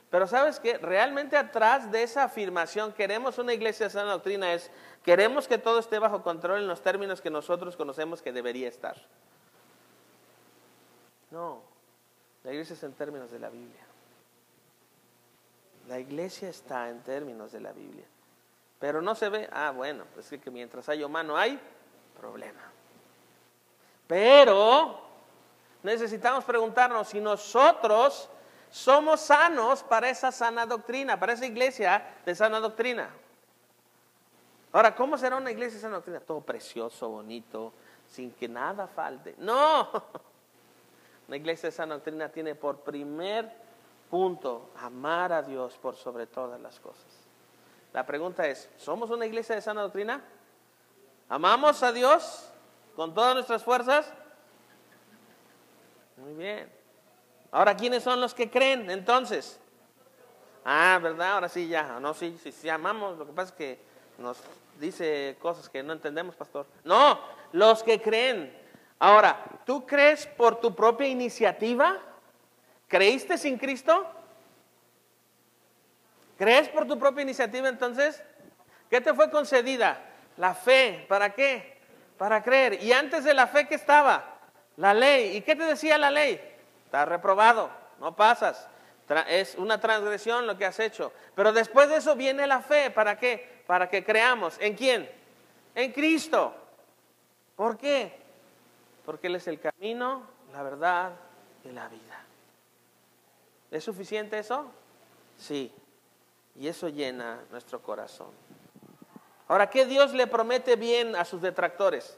[0.10, 4.72] Pero sabes que realmente atrás de esa afirmación, queremos una iglesia sana doctrina, es
[5.04, 8.96] queremos que todo esté bajo control en los términos que nosotros conocemos que debería estar.
[11.30, 11.62] No,
[12.44, 13.86] la iglesia es en términos de la Biblia.
[15.88, 18.06] La iglesia está en términos de la Biblia.
[18.80, 21.60] Pero no se ve, ah, bueno, pues que mientras hay humano hay
[22.20, 22.62] problema.
[24.08, 25.02] Pero
[25.84, 28.30] necesitamos preguntarnos si nosotros
[28.72, 33.10] somos sanos para esa sana doctrina, para esa iglesia de sana doctrina.
[34.72, 36.20] Ahora, ¿cómo será una iglesia de sana doctrina?
[36.20, 37.74] Todo precioso, bonito,
[38.08, 39.36] sin que nada falte.
[39.40, 39.90] No,
[41.28, 43.52] una iglesia de sana doctrina tiene por primer
[44.10, 47.06] punto amar a Dios por sobre todas las cosas.
[47.94, 50.22] La pregunta es, ¿somos una iglesia de sana doctrina?
[51.28, 52.52] ¿Amamos a Dios
[52.96, 54.14] con todas nuestras fuerzas?
[56.18, 56.79] Muy bien.
[57.52, 59.60] Ahora, ¿quiénes son los que creen entonces?
[60.64, 61.34] Ah, ¿verdad?
[61.34, 62.00] Ahora sí, ya.
[62.00, 63.18] No, sí, sí, sí, amamos.
[63.18, 63.80] Lo que pasa es que
[64.18, 64.38] nos
[64.80, 66.68] dice cosas que no entendemos, pastor.
[66.84, 67.20] No,
[67.52, 68.56] los que creen.
[69.00, 71.98] Ahora, ¿tú crees por tu propia iniciativa?
[72.88, 74.06] ¿Creíste sin Cristo?
[76.38, 78.22] ¿Crees por tu propia iniciativa entonces?
[78.90, 80.02] ¿Qué te fue concedida?
[80.38, 81.06] La fe.
[81.08, 81.80] ¿Para qué?
[82.18, 82.84] Para creer.
[82.84, 84.40] ¿Y antes de la fe qué estaba?
[84.78, 85.38] La ley.
[85.38, 86.40] ¿Y qué te decía la ley?
[86.90, 88.68] Estás reprobado, no pasas.
[89.28, 91.14] Es una transgresión lo que has hecho.
[91.36, 92.90] Pero después de eso viene la fe.
[92.90, 93.62] ¿Para qué?
[93.68, 94.56] Para que creamos.
[94.60, 95.08] ¿En quién?
[95.76, 96.52] En Cristo.
[97.56, 98.20] ¿Por qué?
[99.06, 101.12] Porque Él es el camino, la verdad
[101.64, 102.24] y la vida.
[103.70, 104.66] ¿Es suficiente eso?
[105.38, 105.72] Sí.
[106.56, 108.32] Y eso llena nuestro corazón.
[109.48, 112.18] Ahora, ¿qué Dios le promete bien a sus detractores?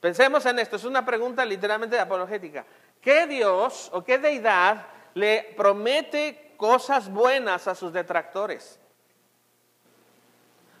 [0.00, 2.64] Pensemos en esto, es una pregunta literalmente apologética.
[3.00, 8.78] ¿Qué Dios o qué deidad le promete cosas buenas a sus detractores?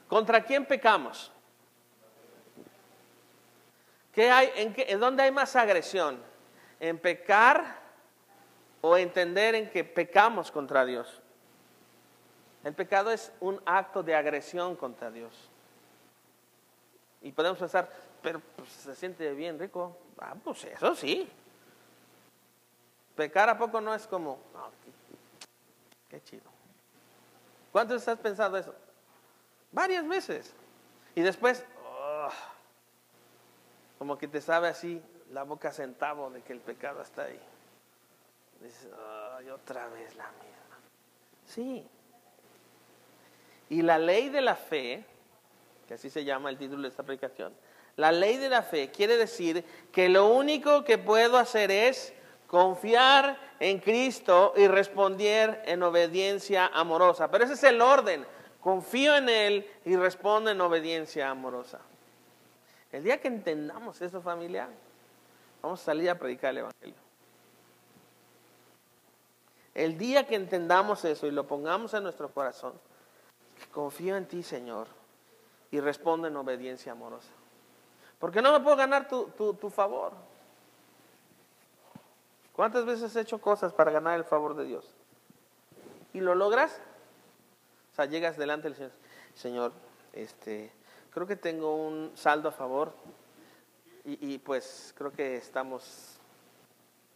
[0.08, 1.32] ¿Contra quién pecamos?
[4.12, 6.20] ¿Qué hay, en, qué, ¿En dónde hay más agresión?
[6.80, 7.78] ¿En pecar
[8.80, 11.22] o entender en que pecamos contra Dios?
[12.64, 15.32] El pecado es un acto de agresión contra Dios.
[17.22, 19.96] Y podemos pensar, pero pues, se siente bien rico.
[20.18, 21.30] Ah, pues eso sí.
[23.20, 24.38] Pecar a poco no es como,
[26.08, 26.50] qué, chido.
[27.70, 28.74] ¿Cuántas has pensado eso?
[29.72, 30.54] Varias veces.
[31.14, 32.30] Y después, oh,
[33.98, 35.02] como que te sabe así
[35.32, 37.38] la boca centavo de que el pecado está ahí.
[38.62, 38.88] Dices,
[39.52, 40.78] otra vez la misma.
[41.44, 41.86] Sí.
[43.68, 45.04] Y la ley de la fe,
[45.86, 47.52] que así se llama el título de esta aplicación,
[47.96, 52.14] la ley de la fe quiere decir que lo único que puedo hacer es
[52.50, 57.30] confiar en Cristo y responder en obediencia amorosa.
[57.30, 58.26] Pero ese es el orden.
[58.60, 61.78] Confío en Él y respondo en obediencia amorosa.
[62.90, 64.68] El día que entendamos eso, familia,
[65.62, 66.96] vamos a salir a predicar el Evangelio.
[69.72, 72.72] El día que entendamos eso y lo pongamos en nuestro corazón,
[73.70, 74.88] confío en ti, Señor,
[75.70, 77.30] y respondo en obediencia amorosa.
[78.18, 80.29] Porque no me puedo ganar tu, tu favor.
[82.60, 84.84] ¿Cuántas veces has hecho cosas para ganar el favor de Dios?
[86.12, 86.78] ¿Y lo logras?
[87.90, 88.92] O sea, llegas delante del Señor,
[89.32, 89.72] Señor,
[90.12, 90.70] este,
[91.08, 92.92] creo que tengo un saldo a favor
[94.04, 96.18] y, pues creo que estamos,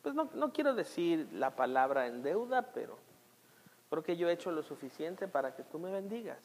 [0.03, 2.97] pues no, no quiero decir la palabra en deuda, pero
[3.90, 6.40] creo que yo he hecho lo suficiente para que tú me bendigas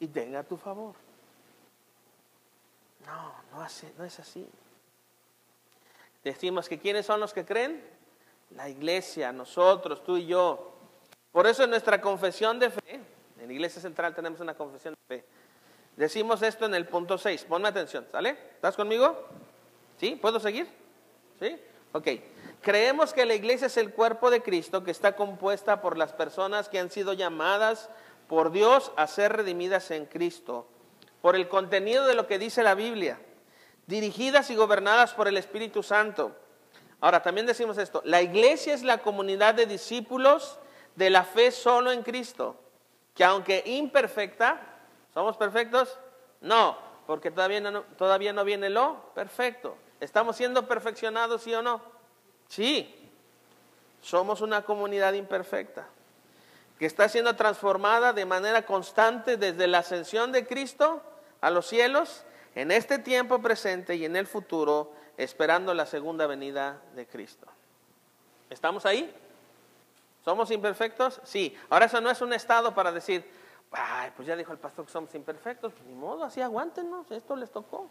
[0.00, 0.96] y tenga tu favor.
[3.06, 3.32] No,
[3.96, 4.50] no es así.
[6.24, 7.93] Decimos que quiénes son los que creen,
[8.50, 10.72] la iglesia, nosotros, tú y yo.
[11.32, 13.00] Por eso en nuestra confesión de fe,
[13.40, 15.24] en Iglesia Central tenemos una confesión de fe.
[15.96, 17.44] Decimos esto en el punto 6.
[17.44, 18.30] Ponme atención, ¿sale?
[18.54, 19.28] ¿Estás conmigo?
[19.98, 20.16] ¿Sí?
[20.20, 20.68] ¿Puedo seguir?
[21.40, 21.56] ¿Sí?
[21.92, 22.08] Ok.
[22.62, 26.68] Creemos que la iglesia es el cuerpo de Cristo que está compuesta por las personas
[26.68, 27.90] que han sido llamadas
[28.28, 30.66] por Dios a ser redimidas en Cristo,
[31.20, 33.20] por el contenido de lo que dice la Biblia,
[33.86, 36.34] dirigidas y gobernadas por el Espíritu Santo
[37.04, 40.58] Ahora, también decimos esto, la iglesia es la comunidad de discípulos
[40.96, 42.56] de la fe solo en Cristo,
[43.14, 44.58] que aunque imperfecta,
[45.12, 45.98] ¿somos perfectos?
[46.40, 49.76] No, porque todavía no, todavía no viene lo perfecto.
[50.00, 51.82] ¿Estamos siendo perfeccionados, sí o no?
[52.48, 53.10] Sí.
[54.00, 55.86] Somos una comunidad imperfecta
[56.78, 61.02] que está siendo transformada de manera constante desde la ascensión de Cristo
[61.42, 62.24] a los cielos,
[62.54, 67.46] en este tiempo presente y en el futuro, esperando la segunda venida de Cristo.
[68.50, 69.12] ¿Estamos ahí?
[70.24, 71.20] ¿Somos imperfectos?
[71.24, 71.56] Sí.
[71.68, 73.24] Ahora eso no es un estado para decir,
[73.72, 77.36] ay, pues ya dijo el pastor que somos imperfectos, pues ni modo, así aguántenos, esto
[77.36, 77.88] les tocó.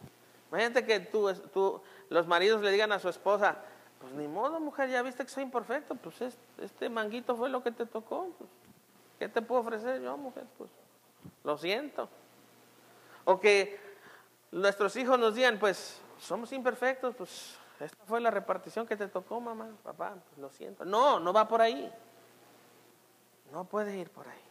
[0.50, 3.58] Imagínate que tú, tú, los maridos le digan a su esposa,
[4.00, 7.72] pues ni modo, mujer, ya viste que soy imperfecto, pues este manguito fue lo que
[7.72, 8.30] te tocó.
[8.38, 8.50] Pues,
[9.20, 10.46] ¿Qué te puedo ofrecer yo, mujer?
[10.58, 10.70] Pues
[11.44, 12.10] lo siento.
[13.26, 13.80] O que
[14.52, 19.42] nuestros hijos nos digan, pues somos imperfectos, pues esta fue la repartición que te tocó,
[19.42, 20.86] mamá, papá, pues lo siento.
[20.86, 21.92] No, no va por ahí.
[23.52, 24.42] No puede ir por ahí.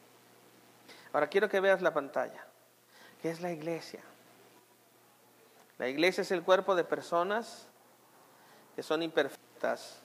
[1.13, 2.45] Ahora quiero que veas la pantalla.
[3.21, 4.03] ¿Qué es la iglesia?
[5.79, 7.67] La iglesia es el cuerpo de personas
[8.75, 10.01] que son imperfectas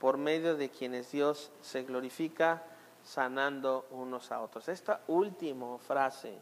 [0.00, 2.62] por medio de quienes Dios se glorifica
[3.04, 4.68] sanando unos a otros.
[4.68, 6.38] Esta última frase,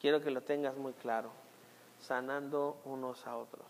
[0.00, 1.30] quiero que lo tengas muy claro,
[2.00, 3.69] sanando unos a otros.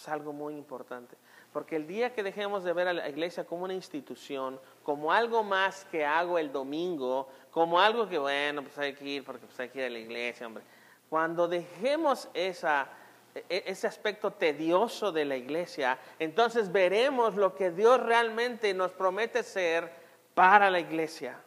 [0.00, 1.14] Es algo muy importante.
[1.52, 5.42] Porque el día que dejemos de ver a la iglesia como una institución, como algo
[5.42, 9.60] más que hago el domingo, como algo que, bueno, pues hay que ir porque pues
[9.60, 10.64] hay que ir a la iglesia, hombre.
[11.10, 12.88] Cuando dejemos esa,
[13.34, 19.42] e, ese aspecto tedioso de la iglesia, entonces veremos lo que Dios realmente nos promete
[19.42, 19.92] ser
[20.34, 21.38] para la iglesia.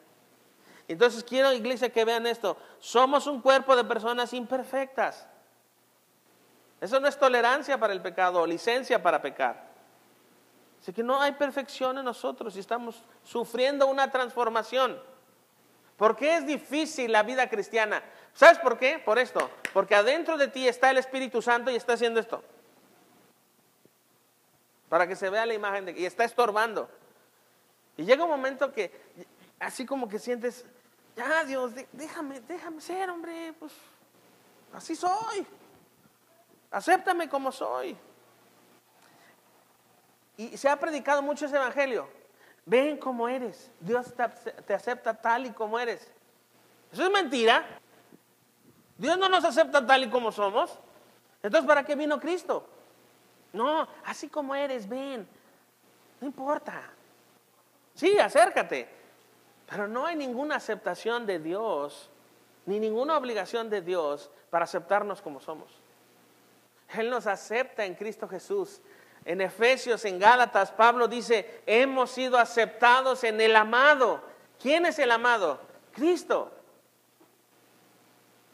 [0.88, 2.56] Entonces quiero, iglesia, que vean esto.
[2.78, 5.28] Somos un cuerpo de personas imperfectas.
[6.84, 9.70] Eso no es tolerancia para el pecado o licencia para pecar.
[10.82, 15.02] Así que no hay perfección en nosotros y estamos sufriendo una transformación.
[15.96, 18.04] ¿Por qué es difícil la vida cristiana?
[18.34, 19.00] ¿Sabes por qué?
[19.00, 19.50] Por esto.
[19.72, 22.44] Porque adentro de ti está el Espíritu Santo y está haciendo esto.
[24.90, 26.90] Para que se vea la imagen de y está estorbando.
[27.96, 28.92] Y llega un momento que
[29.58, 30.66] así como que sientes,
[31.16, 33.72] ya Dios, déjame, déjame ser, hombre, pues
[34.74, 35.48] así soy.
[36.74, 37.96] Acéptame como soy.
[40.36, 42.10] Y se ha predicado mucho ese evangelio.
[42.66, 43.70] Ven como eres.
[43.80, 44.12] Dios
[44.66, 46.12] te, acepta tal y como eres.
[46.92, 47.64] Eso es mentira.
[48.98, 50.80] Dios no nos acepta tal y como somos.
[51.44, 52.68] Entonces, ¿para qué vino Cristo?
[53.52, 55.28] No, así como eres, ven.
[56.20, 56.82] No importa.
[57.94, 58.90] Sí, acércate.
[59.70, 62.10] Pero no hay ninguna aceptación de Dios,
[62.66, 65.83] ni ninguna obligación de Dios para aceptarnos como somos.
[66.90, 68.82] Él nos acepta en Cristo Jesús
[69.26, 74.22] en Efesios, en Gálatas, Pablo dice, hemos sido aceptados en el amado.
[74.62, 75.60] ¿Quién es el amado?
[75.94, 76.52] Cristo.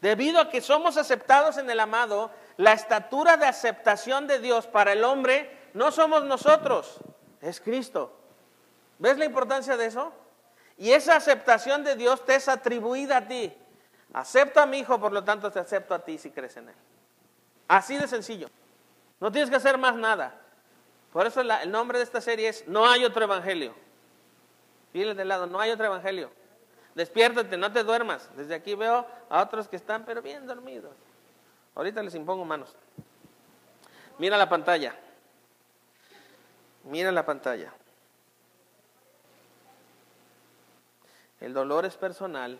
[0.00, 4.92] Debido a que somos aceptados en el amado, la estatura de aceptación de Dios para
[4.92, 7.00] el hombre no somos nosotros,
[7.40, 8.16] es Cristo.
[8.98, 10.12] ¿Ves la importancia de eso?
[10.78, 13.54] Y esa aceptación de Dios te es atribuida a ti.
[14.12, 16.74] Acepto a mi hijo, por lo tanto te acepto a ti si crees en él.
[17.70, 18.48] Así de sencillo.
[19.20, 20.34] No tienes que hacer más nada.
[21.12, 23.76] Por eso el nombre de esta serie es No hay otro evangelio.
[24.92, 26.32] Dile de lado, no hay otro evangelio.
[26.96, 28.28] Despiértate, no te duermas.
[28.34, 30.90] Desde aquí veo a otros que están, pero bien dormidos.
[31.76, 32.74] Ahorita les impongo manos.
[34.18, 34.96] Mira la pantalla.
[36.82, 37.72] Mira la pantalla.
[41.40, 42.58] El dolor es personal,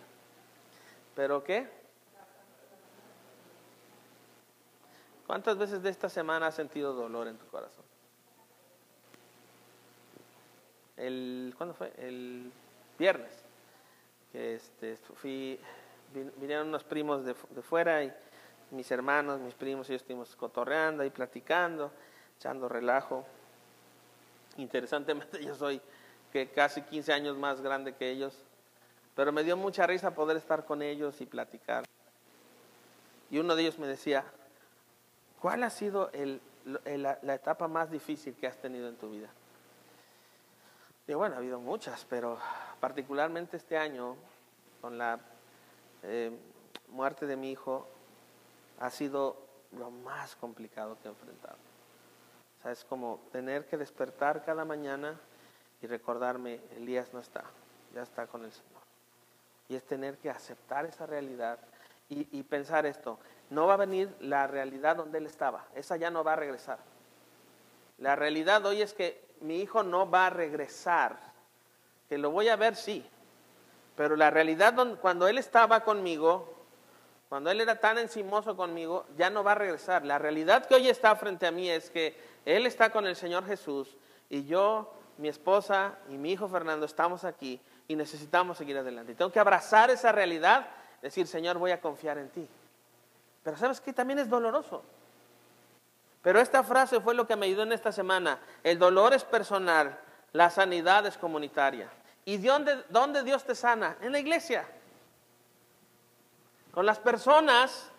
[1.17, 1.80] pero ¿qué?
[5.31, 7.85] ¿Cuántas veces de esta semana has sentido dolor en tu corazón?
[10.97, 11.93] el, ¿cuándo fue?
[11.99, 12.51] El
[12.99, 13.31] viernes.
[14.35, 15.57] Este, fui,
[16.37, 18.13] vinieron unos primos de, fuera y
[18.73, 21.93] mis hermanos, mis primos, ellos estuvimos cotorreando y platicando,
[22.37, 23.25] echando relajo.
[24.57, 25.81] Interesantemente yo soy
[26.33, 28.35] que casi 15 años más grande que ellos,
[29.15, 31.85] pero me dio mucha risa poder estar con ellos y platicar.
[33.31, 34.25] Y uno de ellos me decía,
[35.41, 36.11] ¿cuál ha sido
[36.85, 39.31] la etapa más difícil que has tenido en tu vida?
[41.11, 42.39] Y bueno, ha habido muchas, pero
[42.79, 44.15] particularmente este año,
[44.81, 45.19] con la
[46.05, 46.31] eh,
[46.91, 47.89] muerte de mi hijo,
[48.79, 49.37] ha sido
[49.77, 51.57] lo más complicado que he enfrentado.
[51.57, 55.19] O sea, es como tener que despertar cada mañana
[55.83, 57.43] y recordarme, Elías no está,
[57.93, 58.83] ya está con el Señor.
[59.69, 61.59] Y es tener que aceptar esa realidad
[62.09, 63.19] y, y pensar esto,
[63.51, 66.79] no va a venir la realidad donde él estaba, esa ya no va a regresar.
[67.99, 71.19] La realidad hoy es que mi hijo no va a regresar,
[72.09, 73.05] que lo voy a ver, sí,
[73.97, 76.55] pero la realidad cuando él estaba conmigo,
[77.29, 80.05] cuando él era tan encimoso conmigo, ya no va a regresar.
[80.05, 83.47] La realidad que hoy está frente a mí es que él está con el Señor
[83.47, 83.97] Jesús
[84.29, 89.15] y yo mi esposa y mi hijo Fernando estamos aquí y necesitamos seguir adelante.
[89.15, 90.67] tengo que abrazar esa realidad,
[91.03, 92.49] decir, Señor, voy a confiar en ti.
[93.43, 94.83] Pero sabes que también es doloroso.
[96.23, 98.39] Pero esta frase fue lo que me ayudó en esta semana.
[98.63, 99.99] El dolor es personal,
[100.33, 101.89] la sanidad es comunitaria.
[102.27, 103.97] ¿Y de dónde, dónde Dios te sana?
[104.03, 104.67] En la iglesia.
[106.73, 107.91] Con las personas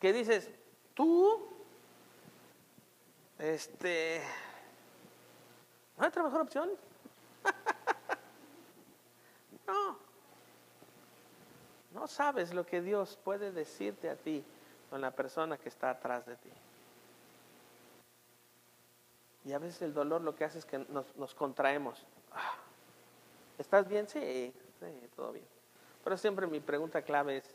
[0.00, 0.50] que dices,
[0.94, 1.48] tú,
[3.38, 4.20] este,
[5.96, 6.70] ¿no hay otra mejor opción?
[9.66, 9.98] No.
[11.92, 14.44] No sabes lo que Dios puede decirte a ti
[14.90, 16.50] con la persona que está atrás de ti.
[19.46, 22.04] Y a veces el dolor lo que hace es que nos, contraemos.
[22.32, 22.56] Ah,
[23.58, 24.08] ¿Estás bien?
[24.08, 25.46] Sí, sí, todo bien.
[26.02, 27.54] Pero siempre mi pregunta clave es,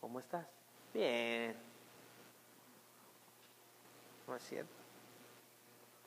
[0.00, 0.46] ¿cómo estás?
[0.94, 1.54] Bien.
[4.26, 4.72] No es cierto.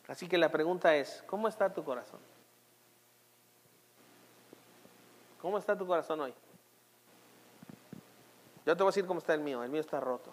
[0.08, 2.20] Así que la pregunta es, ¿cómo está tu corazón?
[5.40, 6.34] ¿Cómo está tu corazón hoy?
[8.66, 9.64] Yo te voy a decir cómo está el mío.
[9.64, 10.32] El mío está roto.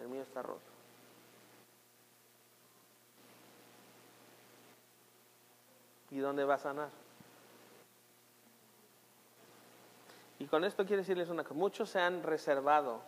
[0.00, 0.60] El mío está roto.
[6.10, 6.90] ¿Y dónde va a sanar?
[10.38, 11.54] Y con esto quiero decirles una cosa.
[11.54, 13.02] Muchos se han reservado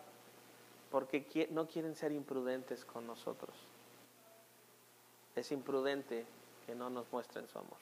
[0.91, 3.55] porque no quieren ser imprudentes con nosotros.
[5.35, 6.25] Es imprudente
[6.65, 7.79] que no nos muestren su amor.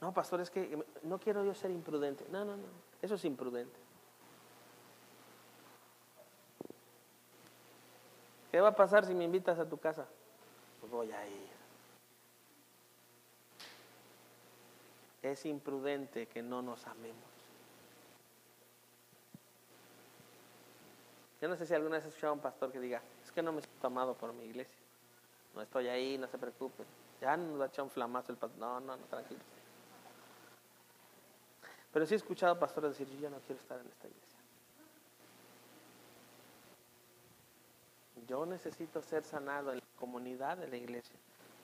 [0.00, 2.26] No, pastor, es que no quiero yo ser imprudente.
[2.30, 2.68] No, no, no.
[3.00, 3.89] Eso es imprudente.
[8.50, 10.06] ¿Qué va a pasar si me invitas a tu casa?
[10.80, 11.50] Pues voy a ir.
[15.22, 17.30] Es imprudente que no nos amemos.
[21.40, 23.42] Yo no sé si alguna vez has escuchado a un pastor que diga, es que
[23.42, 24.76] no me siento amado por mi iglesia.
[25.54, 26.86] No estoy ahí, no se preocupen.
[27.20, 28.58] Ya nos va a echar un flamazo el pastor.
[28.58, 29.40] No, no, no, tranquilo.
[31.92, 34.29] Pero sí he escuchado pastores decir, yo no quiero estar en esta iglesia.
[38.30, 41.16] Yo necesito ser sanado en la comunidad de la iglesia.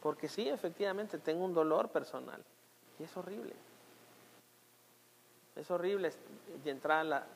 [0.02, 2.42] Porque sí, efectivamente, tengo un dolor personal.
[2.98, 3.54] Y es horrible.
[5.54, 6.10] Es horrible
[6.64, 7.26] entrar a la,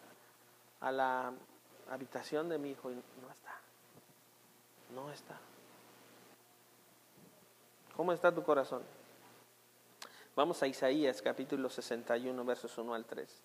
[0.81, 1.33] a la
[1.93, 3.57] habitación de mi hijo y no está.
[4.97, 5.39] No está.
[7.97, 8.83] ¿Cómo está tu corazón?
[10.35, 13.43] Vamos a Isaías capítulo 61, versos 1 al 3.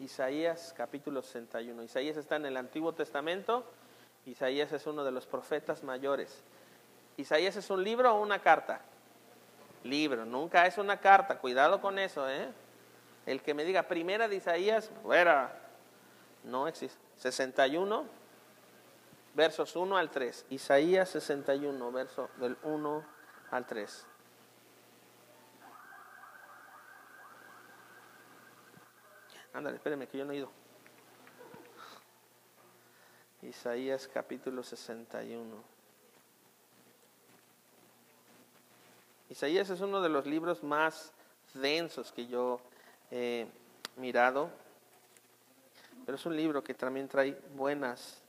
[0.00, 1.82] Isaías capítulo 61.
[1.82, 3.66] Isaías está en el Antiguo Testamento.
[4.26, 6.42] Isaías es uno de los profetas mayores.
[7.16, 8.80] Isaías es un libro o una carta.
[9.82, 11.38] Libro, nunca es una carta.
[11.38, 12.48] Cuidado con eso, ¿eh?
[13.26, 15.60] El que me diga primera de Isaías, fuera.
[16.42, 16.98] No existe.
[17.16, 18.04] 61,
[19.34, 20.46] versos 1 al 3.
[20.50, 23.04] Isaías 61, verso del 1
[23.50, 24.06] al 3.
[29.52, 30.63] Ándale, espéreme que yo no he ido.
[33.56, 35.44] Isaías capítulo 61.
[39.30, 41.12] Isaías es uno de los libros más
[41.54, 42.60] densos que yo
[43.10, 43.46] he
[43.96, 44.50] mirado,
[46.04, 48.20] pero es un libro que también trae buenas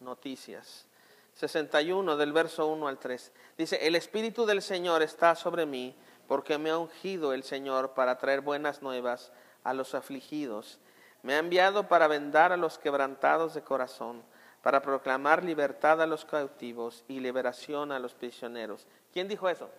[0.00, 0.86] noticias.
[1.34, 3.32] 61 del verso 1 al 3.
[3.58, 5.94] Dice, el Espíritu del Señor está sobre mí
[6.28, 9.32] porque me ha ungido el Señor para traer buenas nuevas
[9.64, 10.78] a los afligidos.
[11.22, 14.22] Me ha enviado para vendar a los quebrantados de corazón,
[14.62, 18.86] para proclamar libertad a los cautivos y liberación a los prisioneros.
[19.12, 19.70] ¿Quién dijo eso?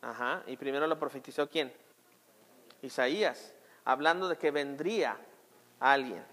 [0.00, 1.72] Ajá, y primero lo profetizó quién?
[2.82, 5.16] Isaías, hablando de que vendría
[5.80, 6.24] alguien.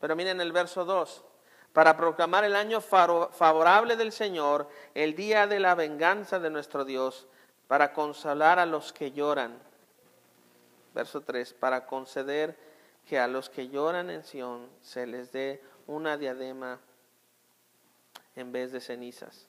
[0.00, 1.24] Pero miren el verso 2,
[1.72, 7.26] para proclamar el año favorable del Señor, el día de la venganza de nuestro Dios,
[7.68, 9.58] para consolar a los que lloran
[10.96, 12.56] verso 3, para conceder
[13.06, 16.80] que a los que lloran en Sión se les dé una diadema
[18.34, 19.46] en vez de cenizas,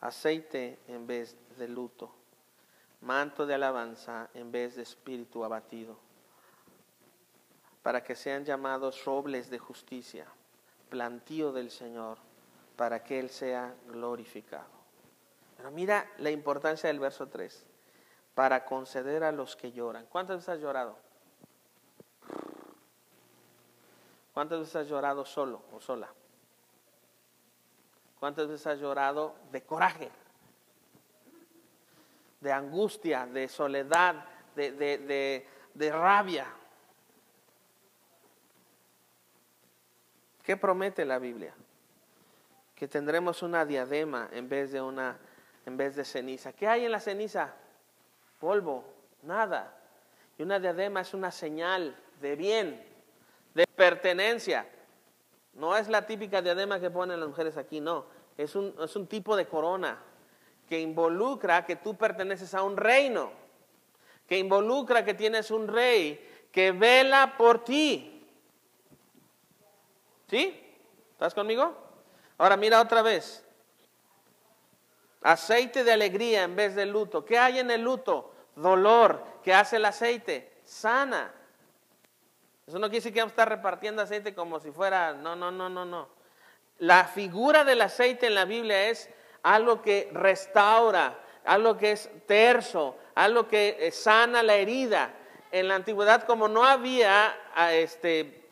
[0.00, 2.10] aceite en vez de luto,
[3.00, 5.98] manto de alabanza en vez de espíritu abatido,
[7.82, 10.26] para que sean llamados robles de justicia,
[10.88, 12.18] plantío del Señor,
[12.76, 14.72] para que Él sea glorificado.
[15.56, 17.66] Pero mira la importancia del verso 3
[18.34, 20.06] para conceder a los que lloran.
[20.06, 21.03] ¿Cuántas veces has llorado?
[24.34, 26.08] ¿Cuántas veces has llorado solo o sola?
[28.18, 30.10] ¿Cuántas veces has llorado de coraje?
[32.40, 36.46] De angustia, de soledad, de, de, de rabia.
[40.42, 41.54] ¿Qué promete la Biblia?
[42.74, 45.16] Que tendremos una diadema en vez de una
[45.66, 46.52] en vez de ceniza.
[46.52, 47.54] ¿Qué hay en la ceniza?
[48.38, 48.84] Polvo,
[49.22, 49.74] nada.
[50.36, 52.93] Y una diadema es una señal de bien, de
[53.76, 54.66] pertenencia.
[55.54, 58.06] No es la típica diadema que ponen las mujeres aquí, no.
[58.36, 59.98] Es un, es un tipo de corona
[60.68, 63.30] que involucra que tú perteneces a un reino,
[64.26, 68.26] que involucra que tienes un rey que vela por ti.
[70.28, 70.60] ¿Sí?
[71.12, 71.76] ¿Estás conmigo?
[72.38, 73.44] Ahora mira otra vez.
[75.22, 77.24] Aceite de alegría en vez de luto.
[77.24, 78.34] ¿Qué hay en el luto?
[78.56, 79.22] Dolor.
[79.42, 80.60] ¿Qué hace el aceite?
[80.64, 81.32] Sana.
[82.66, 85.50] Eso no quiere decir que vamos a estar repartiendo aceite como si fuera, no, no,
[85.50, 86.08] no, no, no.
[86.78, 89.10] La figura del aceite en la Biblia es
[89.42, 95.12] algo que restaura, algo que es terso, algo que eh, sana la herida.
[95.52, 97.36] En la antigüedad, como no había,
[97.70, 98.48] este,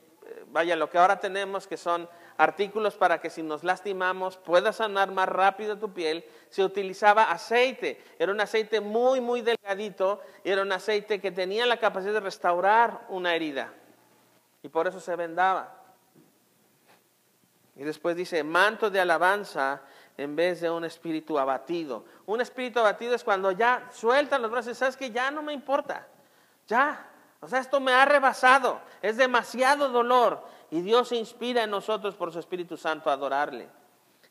[0.49, 5.11] vaya, lo que ahora tenemos, que son artículos para que si nos lastimamos pueda sanar
[5.11, 8.01] más rápido tu piel, se utilizaba aceite.
[8.19, 12.21] Era un aceite muy, muy delgadito y era un aceite que tenía la capacidad de
[12.21, 13.73] restaurar una herida
[14.63, 15.75] y por eso se vendaba.
[17.77, 19.83] Y después dice, manto de alabanza
[20.17, 22.05] en vez de un espíritu abatido.
[22.27, 25.53] Un espíritu abatido es cuando ya sueltan los brazos y sabes que ya no me
[25.53, 26.07] importa.
[26.69, 27.09] Ya,
[27.41, 28.81] o sea, esto me ha rebasado.
[29.01, 30.45] Es demasiado dolor.
[30.71, 33.69] Y Dios se inspira en nosotros por su Espíritu Santo a adorarle.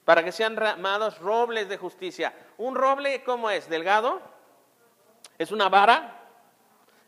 [0.05, 2.33] Para que sean llamados robles de justicia.
[2.57, 3.69] ¿Un roble cómo es?
[3.69, 4.21] ¿Delgado?
[5.37, 6.19] ¿Es una vara?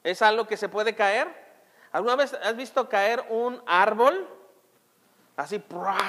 [0.04, 1.43] ¿Es algo que se puede caer?
[1.94, 4.28] ¿Alguna vez has visto caer un árbol?
[5.38, 5.64] Así,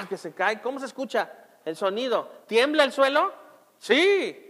[0.09, 0.59] que se cae.
[0.61, 1.31] ¿Cómo se escucha
[1.63, 2.29] el sonido?
[2.47, 3.31] ¿Tiembla el suelo?
[3.77, 4.41] Sí.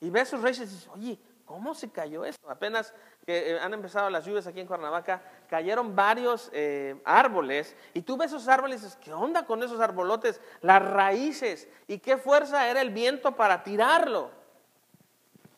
[0.00, 2.50] Y ves sus raíces y dices, oye, ¿cómo se cayó esto?
[2.50, 2.92] Apenas
[3.24, 8.16] que eh, han empezado las lluvias aquí en Cuernavaca, cayeron varios eh, árboles y tú
[8.16, 10.40] ves esos árboles y dices, ¿qué onda con esos arbolotes?
[10.60, 14.30] Las raíces y qué fuerza era el viento para tirarlo.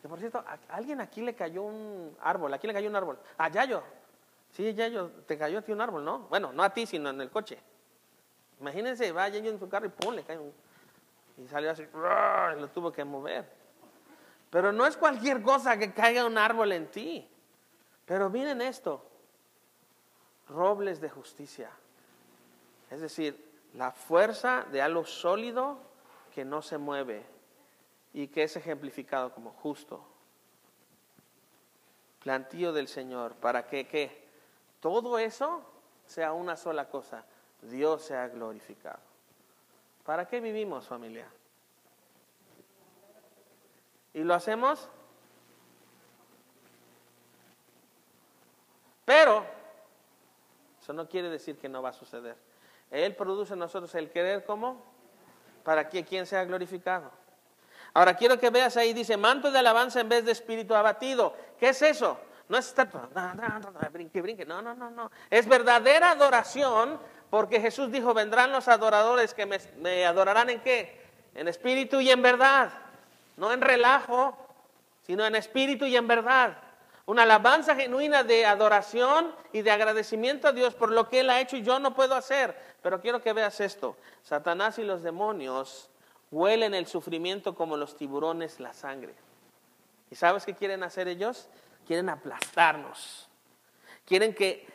[0.07, 3.19] Por cierto, a alguien aquí le cayó un árbol, aquí le cayó un árbol.
[3.39, 3.83] A Yayo,
[4.55, 6.21] Sí, ya yo, te cayó a ti un árbol, ¿no?
[6.31, 7.59] Bueno, no a ti, sino en el coche.
[8.61, 10.15] Imagínense, va Yayo en su carro y ¡pum!
[10.15, 10.53] le cae un...
[11.37, 13.45] Y salió así, y lo tuvo que mover.
[14.51, 17.29] Pero no es cualquier cosa que caiga un árbol en ti.
[18.07, 19.05] Pero miren esto,
[20.49, 21.71] robles de justicia.
[22.91, 25.79] Es decir, la fuerza de algo sólido
[26.33, 27.27] que no se mueve
[28.13, 30.05] y que es ejemplificado como justo.
[32.23, 34.24] Plantío del Señor, ¿para que qué?
[34.85, 35.63] Todo eso
[36.05, 37.25] sea una sola cosa,
[37.63, 38.99] Dios sea glorificado.
[40.05, 41.27] ¿Para qué vivimos familia?
[44.13, 44.91] ¿Y lo hacemos?
[49.07, 49.47] Pero
[50.83, 52.37] eso no quiere decir que no va a suceder.
[52.91, 54.83] Él produce en nosotros el querer como
[55.65, 57.11] para que quien sea glorificado.
[57.95, 61.35] Ahora quiero que veas ahí, dice, manto de alabanza en vez de espíritu abatido.
[61.59, 62.19] ¿Qué es eso?
[62.49, 62.89] No es estar,
[63.91, 65.11] brinque, brinque, no, no, no, no.
[65.31, 71.03] Es verdadera adoración porque Jesús dijo, vendrán los adoradores que me, adorarán en qué?
[71.35, 72.71] En espíritu y en verdad.
[73.37, 74.37] No en relajo,
[75.07, 76.59] sino en espíritu y en verdad.
[77.07, 81.41] Una alabanza genuina de adoración y de agradecimiento a Dios por lo que Él ha
[81.41, 82.57] hecho y yo no puedo hacer.
[82.83, 83.97] Pero quiero que veas esto.
[84.23, 85.91] Satanás y los demonios
[86.31, 89.15] huelen el sufrimiento como los tiburones la sangre.
[90.11, 91.49] ¿Y sabes qué quieren hacer ellos?
[91.85, 93.29] Quieren aplastarnos.
[94.05, 94.67] Quieren que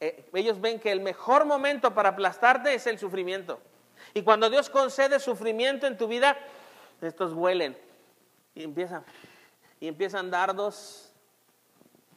[0.00, 3.60] eh, ellos ven que el mejor momento para aplastarte es el sufrimiento.
[4.14, 6.36] Y cuando Dios concede sufrimiento en tu vida,
[7.00, 7.76] estos huelen
[8.54, 9.04] y empiezan
[9.80, 11.12] y empiezan dardos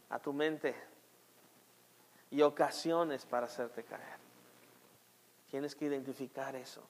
[0.10, 0.76] a tu mente
[2.30, 4.20] y ocasiones para hacerte caer.
[5.49, 6.84] Tienes que identificar eso.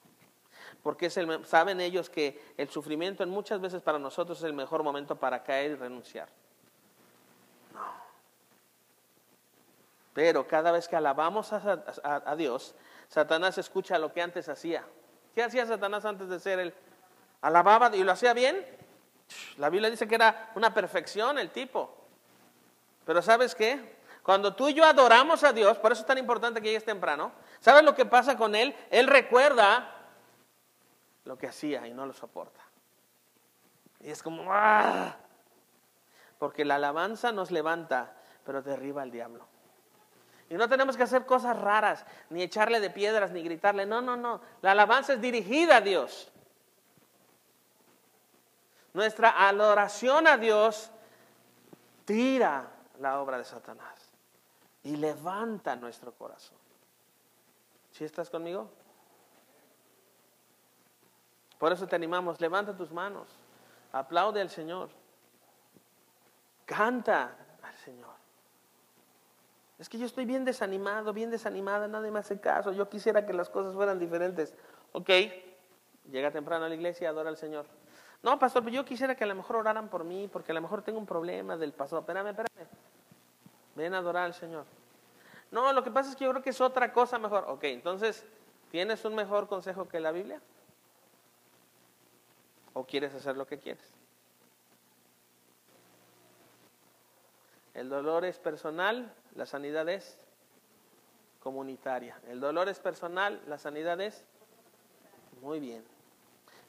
[0.82, 5.16] Porque saben ellos que el sufrimiento en muchas veces para nosotros es el mejor momento
[5.16, 6.28] para caer y renunciar.
[10.16, 12.74] Pero cada vez que alabamos a, Dios,
[13.06, 14.82] Satanás escucha lo que antes hacía.
[15.34, 16.74] ¿Qué hacía Satanás antes de ser él?
[17.42, 18.64] Alababa y lo hacía bien.
[19.58, 21.94] La Biblia dice que era una perfección el tipo.
[23.04, 23.98] Pero ¿sabes qué?
[24.22, 27.32] Cuando tú y yo adoramos a Dios, por eso es tan importante que llegues temprano,
[27.60, 28.74] ¿sabes lo que pasa con él?
[28.90, 29.92] Él recuerda
[31.24, 32.62] lo que hacía y no lo soporta.
[34.00, 35.14] Y es como, ¡ah!
[36.38, 39.46] Porque la alabanza nos levanta, pero derriba al diablo.
[40.48, 43.84] Y no tenemos que hacer cosas raras, ni echarle de piedras, ni gritarle.
[43.84, 44.40] No, no, no.
[44.62, 46.30] La alabanza es dirigida a Dios.
[48.94, 50.90] Nuestra adoración a Dios
[52.04, 52.70] tira
[53.00, 54.12] la obra de Satanás
[54.84, 56.56] y levanta nuestro corazón.
[57.90, 58.70] ¿Sí estás conmigo?
[61.58, 63.26] Por eso te animamos, levanta tus manos,
[63.92, 64.90] Aplaude al Señor.
[66.66, 68.15] Canta al Señor.
[69.78, 72.72] Es que yo estoy bien desanimado, bien desanimada, nadie me hace caso.
[72.72, 74.54] Yo quisiera que las cosas fueran diferentes.
[74.92, 75.10] Ok,
[76.10, 77.66] llega temprano a la iglesia adora al Señor.
[78.22, 80.62] No, pastor, pero yo quisiera que a lo mejor oraran por mí, porque a lo
[80.62, 82.00] mejor tengo un problema del pasado.
[82.00, 82.68] Espérame, espérame.
[83.74, 84.64] Ven a adorar al Señor.
[85.50, 87.44] No, lo que pasa es que yo creo que es otra cosa mejor.
[87.48, 88.24] Ok, entonces,
[88.70, 90.40] ¿tienes un mejor consejo que la Biblia?
[92.72, 93.94] ¿O quieres hacer lo que quieres?
[97.74, 100.18] El dolor es personal, la sanidad es
[101.40, 102.18] comunitaria.
[102.28, 104.24] El dolor es personal, la sanidad es
[105.42, 105.84] muy bien.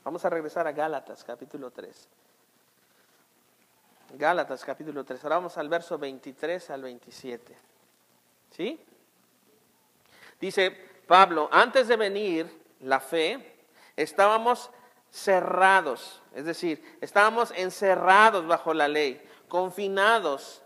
[0.04, 2.10] Vamos a regresar a Gálatas, capítulo 3.
[4.14, 5.24] Gálatas, capítulo 3.
[5.24, 7.58] Ahora vamos al verso 23 al 27.
[8.52, 8.80] ¿Sí?
[10.40, 10.72] Dice
[11.08, 13.66] Pablo, antes de venir la fe,
[13.96, 14.70] estábamos
[15.10, 20.62] cerrados, es decir, estábamos encerrados bajo la ley, confinados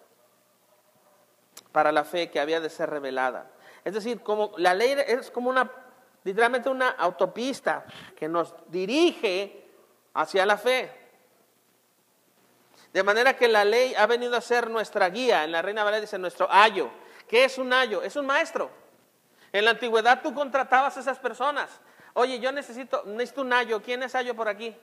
[1.71, 3.51] para la fe que había de ser revelada.
[3.83, 5.71] Es decir, como la ley es como una,
[6.23, 9.65] literalmente una autopista que nos dirige
[10.13, 10.91] hacia la fe.
[12.93, 15.45] De manera que la ley ha venido a ser nuestra guía.
[15.45, 16.89] En la Reina Valera dice nuestro ayo.
[17.27, 18.01] ¿Qué es un ayo?
[18.01, 18.69] Es un maestro.
[19.53, 21.69] En la antigüedad tú contratabas a esas personas.
[22.13, 23.81] Oye, yo necesito, necesito un ayo.
[23.81, 24.75] ¿Quién es ayo por aquí?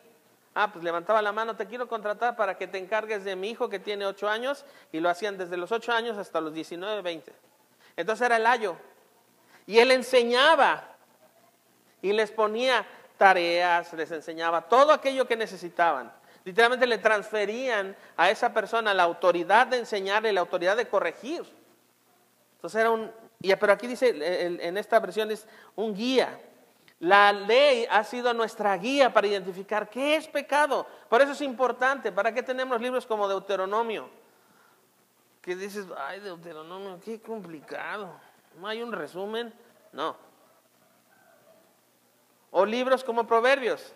[0.54, 3.68] Ah, pues levantaba la mano, te quiero contratar para que te encargues de mi hijo
[3.68, 7.32] que tiene ocho años y lo hacían desde los ocho años hasta los 19, 20.
[7.96, 8.76] Entonces era el ayo.
[9.66, 10.96] Y él enseñaba
[12.02, 12.86] y les ponía
[13.16, 16.12] tareas, les enseñaba todo aquello que necesitaban.
[16.44, 21.42] Literalmente le transferían a esa persona la autoridad de enseñarle, la autoridad de corregir.
[22.56, 24.08] Entonces era un, y, pero aquí dice,
[24.66, 25.46] en esta versión es
[25.76, 26.40] un guía.
[27.00, 30.86] La ley ha sido nuestra guía para identificar qué es pecado.
[31.08, 32.10] Por eso es importante.
[32.10, 34.08] ¿Para qué tenemos libros como Deuteronomio?
[35.40, 38.10] Que dices, ay, Deuteronomio, qué complicado.
[38.58, 39.54] ¿No hay un resumen?
[39.92, 40.16] No.
[42.50, 43.94] O libros como Proverbios.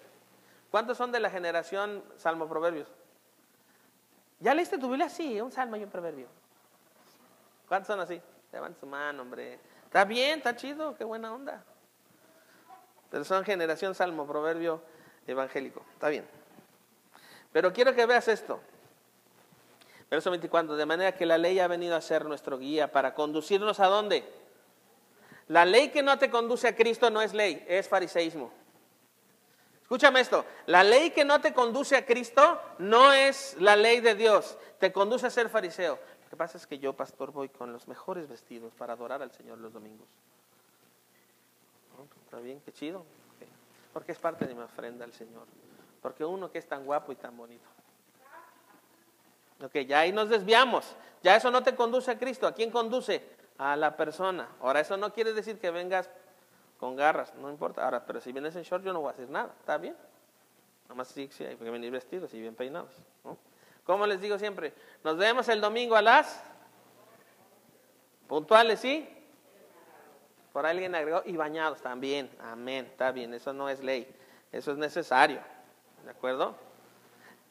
[0.71, 2.89] ¿Cuántos son de la generación Salmo Proverbios?
[4.43, 5.09] ¿Ya leíste tu Biblia?
[5.09, 6.27] Sí, un salmo y un proverbio.
[7.69, 8.21] ¿Cuántos son así?
[8.51, 9.61] Levanta su mano, hombre.
[9.85, 11.63] Está bien, está chido, qué buena onda.
[13.13, 14.81] Pero son generación salmo, proverbio
[15.27, 15.85] evangélico.
[15.93, 16.25] Está bien.
[17.53, 18.59] Pero quiero que veas esto.
[20.11, 20.77] Verso 24.
[20.77, 24.25] De manera que la ley ha venido a ser nuestro guía para conducirnos a dónde.
[25.49, 28.51] La ley que no te conduce a Cristo no es ley, es fariseísmo.
[29.83, 34.15] Escúchame esto, la ley que no te conduce a Cristo no es la ley de
[34.15, 35.99] Dios, te conduce a ser fariseo.
[36.25, 39.33] Lo que pasa es que yo, pastor, voy con los mejores vestidos para adorar al
[39.33, 40.09] Señor los domingos.
[42.25, 43.05] Está bien, qué chido.
[43.93, 45.47] Porque es parte de mi ofrenda al Señor.
[46.01, 47.69] Porque uno que es tan guapo y tan bonito.
[49.63, 50.97] Ok, ya ahí nos desviamos.
[51.23, 52.47] Ya eso no te conduce a Cristo.
[52.47, 53.23] ¿A quién conduce?
[53.59, 54.49] A la persona.
[54.61, 56.11] Ahora, eso no quiere decir que vengas
[56.79, 57.85] con garras, no importa.
[57.85, 59.55] Ahora, pero si vienes en short, yo no voy a decir nada.
[59.61, 59.97] ¿Está bien?
[60.89, 62.93] Nomás sí, sí hay que venir vestidos y bien peinados.
[63.85, 64.73] Como les digo siempre,
[65.05, 66.43] nos vemos el domingo a las
[68.27, 69.09] puntuales, ¿sí?
[70.53, 72.31] Por alguien agregó, y bañados también.
[72.41, 74.07] Amén, está bien, eso no es ley,
[74.51, 75.41] eso es necesario.
[76.05, 76.55] ¿De acuerdo?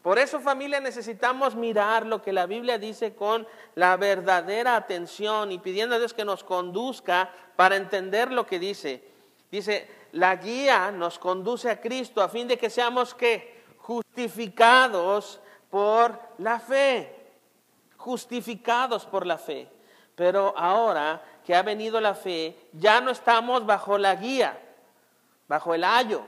[0.02, 5.60] Por eso familia necesitamos mirar lo que la Biblia dice con la verdadera atención y
[5.60, 9.04] pidiendo a Dios que nos conduzca para entender lo que dice.
[9.52, 15.40] Dice, la guía nos conduce a Cristo a fin de que seamos que justificados
[15.70, 17.16] por la fe,
[17.98, 19.68] justificados por la fe.
[20.16, 24.60] Pero ahora que ha venido la fe, ya no estamos bajo la guía,
[25.48, 26.24] bajo el ayo.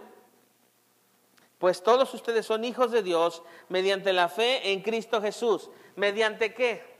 [1.60, 5.70] Pues todos ustedes son hijos de Dios mediante la fe en Cristo Jesús.
[5.96, 6.94] ¿Mediante qué?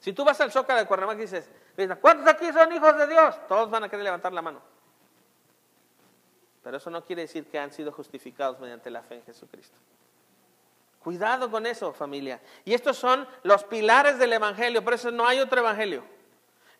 [0.00, 1.48] Si tú vas al Zócalo de Cuernavaca y dices,
[2.00, 3.36] ¿cuántos aquí son hijos de Dios?
[3.46, 4.60] Todos van a querer levantar la mano.
[6.62, 9.76] Pero eso no quiere decir que han sido justificados mediante la fe en Jesucristo.
[10.98, 12.40] Cuidado con eso, familia.
[12.64, 16.04] Y estos son los pilares del Evangelio, por eso no hay otro Evangelio.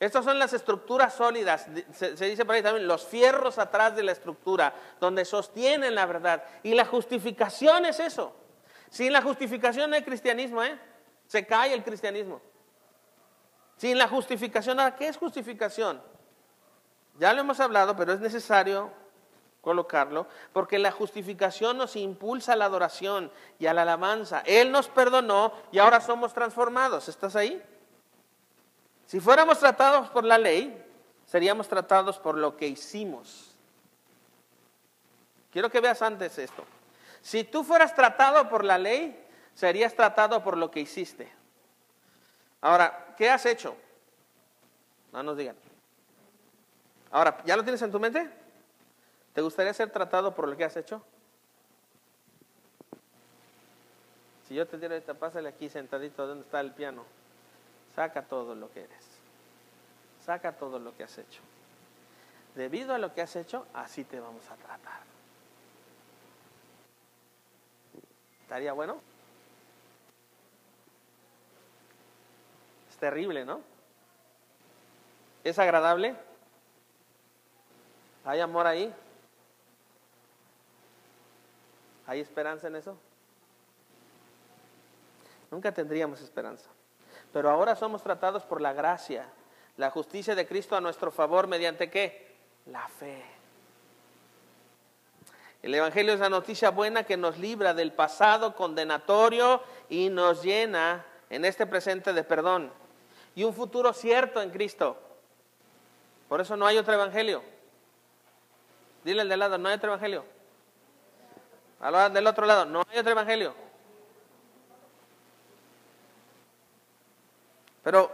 [0.00, 4.12] Estas son las estructuras sólidas, se, dice por ahí también, los fierros atrás de la
[4.12, 6.42] estructura, donde sostienen la verdad.
[6.62, 8.34] Y la justificación es eso.
[8.88, 10.78] Sin la justificación no hay cristianismo, ¿eh?
[11.26, 12.40] Se cae el cristianismo.
[13.76, 16.02] Sin la justificación, ¿qué es justificación?
[17.18, 18.90] Ya lo hemos hablado, pero es necesario
[19.60, 24.42] colocarlo, porque la justificación nos impulsa a la adoración y a la alabanza.
[24.46, 27.10] Él nos perdonó y ahora somos transformados.
[27.10, 27.62] ¿Estás ahí?
[29.10, 30.86] Si fuéramos tratados por la ley,
[31.26, 33.50] seríamos tratados por lo que hicimos.
[35.50, 36.62] Quiero que veas antes esto.
[37.20, 39.20] Si tú fueras tratado por la ley,
[39.52, 41.28] serías tratado por lo que hiciste.
[42.60, 43.76] Ahora, ¿qué has hecho?
[45.12, 45.56] No nos digan.
[47.10, 48.30] Ahora, ¿ya lo tienes en tu mente?
[49.34, 51.02] ¿Te gustaría ser tratado por lo que has hecho?
[54.46, 57.04] Si yo te diera ahorita, pásale aquí sentadito donde está el piano.
[58.00, 59.04] Saca todo lo que eres.
[60.24, 61.42] Saca todo lo que has hecho.
[62.54, 65.02] Debido a lo que has hecho, así te vamos a tratar.
[68.40, 69.02] ¿Estaría bueno?
[72.88, 73.60] Es terrible, ¿no?
[75.44, 76.16] ¿Es agradable?
[78.24, 78.94] ¿Hay amor ahí?
[82.06, 82.96] ¿Hay esperanza en eso?
[85.50, 86.70] Nunca tendríamos esperanza.
[87.32, 89.26] Pero ahora somos tratados por la gracia,
[89.76, 92.36] la justicia de Cristo a nuestro favor, mediante qué?
[92.66, 93.22] La fe.
[95.62, 101.04] El Evangelio es la noticia buena que nos libra del pasado condenatorio y nos llena
[101.28, 102.72] en este presente de perdón
[103.34, 104.98] y un futuro cierto en Cristo.
[106.28, 107.42] Por eso no hay otro Evangelio.
[109.04, 110.24] Dile al de lado, no hay otro Evangelio.
[111.80, 113.54] Al del otro lado, no hay otro Evangelio.
[117.82, 118.10] Pero,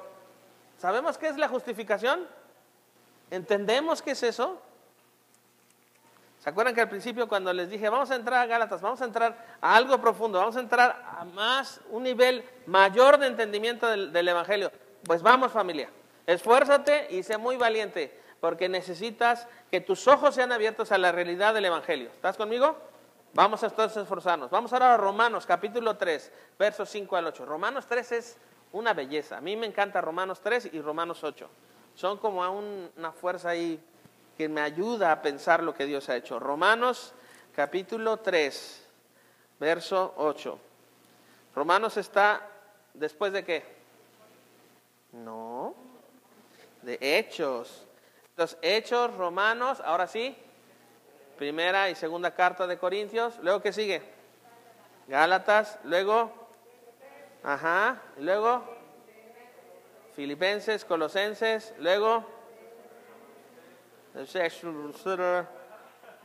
[0.79, 2.27] ¿sabemos qué es la justificación?
[3.31, 4.61] ¿Entendemos qué es eso?
[6.47, 9.05] ¿Se acuerdan que al principio cuando les dije, vamos a entrar a Gálatas, vamos a
[9.05, 14.29] entrar a algo profundo, vamos a entrar a más, un nivel mayor de entendimiento del,
[14.29, 14.71] Evangelio?
[15.05, 15.91] Pues vamos familia,
[16.25, 21.53] esfuérzate y sé muy valiente, porque necesitas que tus ojos sean abiertos a la realidad
[21.53, 22.11] del Evangelio.
[22.15, 22.77] ¿Estás conmigo?
[23.35, 24.49] Vamos a entonces esforzarnos.
[24.49, 27.45] Vamos ahora a Romanos capítulo 3, versos 5 al 8.
[27.45, 28.39] Romanos 3 es
[28.77, 29.39] una belleza.
[29.39, 31.49] A mí me encanta Romanos 3 y Romanos 8.
[31.95, 33.81] Son como una fuerza ahí
[34.37, 36.39] que me ayuda a pensar lo que Dios ha hecho.
[36.39, 37.15] Romanos
[37.55, 38.87] capítulo 3,
[39.59, 40.59] verso 8.
[41.55, 42.47] Romanos está
[42.93, 43.65] después de qué?
[45.13, 45.75] No,
[46.83, 47.87] de hechos.
[48.37, 50.37] Los hechos romanos, ahora sí,
[51.39, 53.39] primera y segunda carta de Corintios.
[53.39, 54.03] Luego, ¿qué sigue?
[55.09, 55.79] Gálatas.
[55.85, 56.46] Luego,
[57.47, 58.63] ajá, luego,
[60.17, 61.75] Filipenses, Colosenses.
[61.79, 62.25] Luego,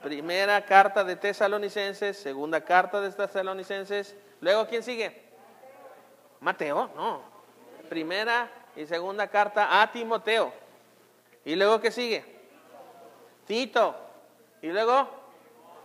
[0.02, 4.16] Primera carta de Tesalonicenses, segunda carta de Tesalonicenses.
[4.40, 5.30] Luego, ¿quién sigue?
[6.40, 7.22] Mateo, no.
[7.88, 10.52] Primera y segunda carta a Timoteo.
[11.46, 12.26] ¿Y luego qué sigue?
[13.46, 13.96] Tito.
[14.62, 15.08] ¿Y luego?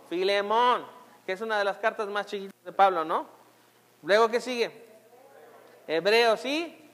[0.09, 0.85] Filemón,
[1.25, 3.27] que es una de las cartas más chiquitas de Pablo, ¿no?
[4.01, 4.86] Luego qué sigue?
[5.87, 6.89] Hebreos, ¿sí?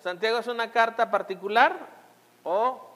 [0.00, 1.76] Santiago es una carta particular
[2.44, 2.92] o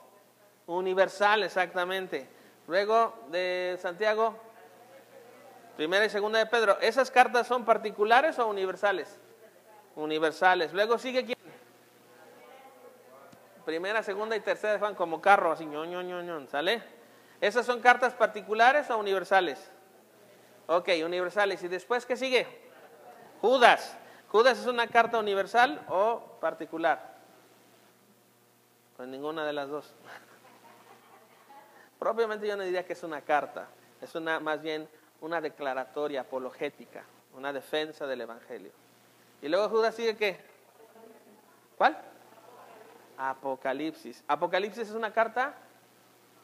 [0.66, 2.28] Universal, exactamente.
[2.66, 4.36] Luego de Santiago,
[5.76, 6.78] primera y segunda de Pedro.
[6.80, 9.18] ¿Esas cartas son particulares o universales?
[9.94, 10.72] Universales.
[10.72, 11.38] Luego sigue quién?
[13.64, 16.82] Primera, segunda y tercera de como carro, así, ño, ño, ño, ¿sale?
[17.40, 19.70] ¿Esas son cartas particulares o universales?
[20.66, 21.62] Ok, universales.
[21.62, 22.46] ¿Y después qué sigue?
[23.40, 23.96] Judas.
[24.30, 27.16] ¿Judas es una carta universal o particular?
[28.96, 29.94] Pues ninguna de las dos.
[31.98, 33.68] Propiamente yo no diría que es una carta,
[34.00, 34.88] es una más bien
[35.20, 37.04] una declaratoria apologética,
[37.34, 38.72] una defensa del Evangelio.
[39.40, 40.40] Y luego Judas sigue qué?
[41.76, 41.96] ¿Cuál?
[43.16, 44.22] Apocalipsis.
[44.28, 45.54] ¿Apocalipsis es una carta?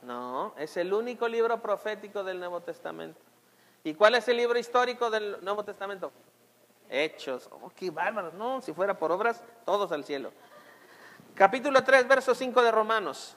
[0.03, 3.21] No, es el único libro profético del Nuevo Testamento.
[3.85, 6.13] ¿Y cuál es el libro histórico del Nuevo Testamento?
[6.93, 7.49] Hechos.
[7.51, 8.33] Oh, qué bárbaro.
[8.33, 10.31] No, si fuera por obras, todos al cielo.
[11.35, 13.35] Capítulo 3, verso 5 de Romanos.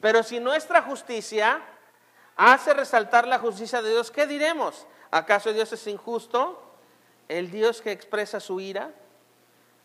[0.00, 1.60] Pero si nuestra justicia
[2.36, 4.86] hace resaltar la justicia de Dios, ¿qué diremos?
[5.10, 6.62] ¿Acaso Dios es injusto?
[7.28, 8.92] ¿El Dios que expresa su ira?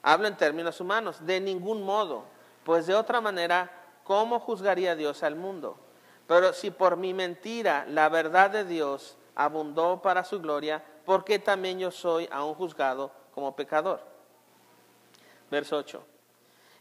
[0.03, 2.25] Hablo en términos humanos, de ningún modo,
[2.63, 3.71] pues de otra manera,
[4.03, 5.77] ¿cómo juzgaría Dios al mundo?
[6.27, 11.39] Pero si por mi mentira la verdad de Dios abundó para su gloria, ¿por qué
[11.39, 14.01] también yo soy aún juzgado como pecador?
[15.49, 16.03] Verso 8.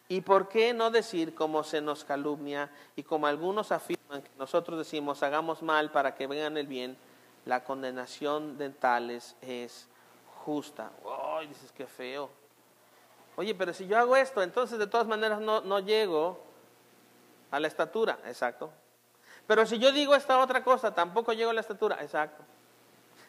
[0.08, 4.78] ¿Y por qué no decir como se nos calumnia y como algunos afirman que nosotros
[4.78, 6.96] decimos hagamos mal para que vengan el bien?
[7.46, 9.86] La condenación de tales es
[10.44, 10.90] justa.
[11.36, 12.28] ¡Ay, dices que feo!
[13.36, 16.40] Oye, pero si yo hago esto, entonces de todas maneras no, no llego
[17.50, 18.18] a la estatura.
[18.26, 18.70] Exacto.
[19.46, 21.98] Pero si yo digo esta otra cosa, tampoco llego a la estatura.
[22.02, 22.42] Exacto.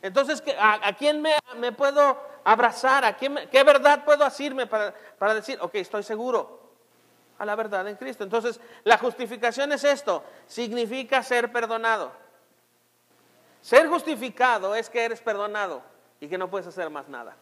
[0.02, 3.06] Entonces, ¿a, quién me, puedo abrazar?
[3.06, 6.62] ¿A quién ¿Qué verdad puedo asirme para, para decir, ok, estoy seguro?
[7.41, 8.24] a la verdad en Cristo.
[8.24, 12.12] Entonces, la justificación es esto, significa ser perdonado.
[13.62, 15.82] Ser justificado es que eres perdonado
[16.20, 17.36] y que no puedes hacer más nada.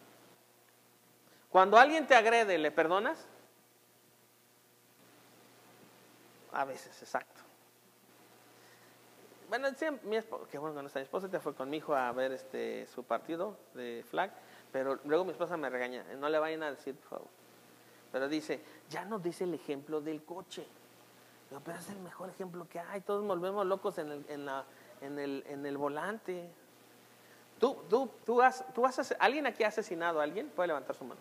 [1.50, 3.26] Cuando alguien te agrede, ¿le perdonas?
[6.52, 7.39] A veces, exacto.
[9.50, 9.66] Bueno,
[10.04, 13.02] mi esposa, que bueno, nuestra esposa te fue con mi hijo a ver este su
[13.02, 14.30] partido de flag,
[14.70, 17.28] pero luego mi esposa me regaña, no le vayan a decir, por favor.
[18.12, 20.64] Pero dice, ya nos dice el ejemplo del coche.
[21.64, 24.64] pero es el mejor ejemplo que hay, todos volvemos locos en el, en la,
[25.00, 26.48] en el, en el volante.
[27.58, 30.48] ¿Tú, tú, tú, has, tú has, ¿Alguien aquí ha asesinado a alguien?
[30.50, 31.20] Puede levantar su mano.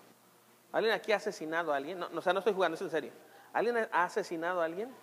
[0.71, 1.97] ¿Alguien aquí ha asesinado a alguien?
[1.97, 3.11] No, o sea, no estoy jugando, es en serio.
[3.53, 4.93] ¿Alguien ha asesinado a alguien?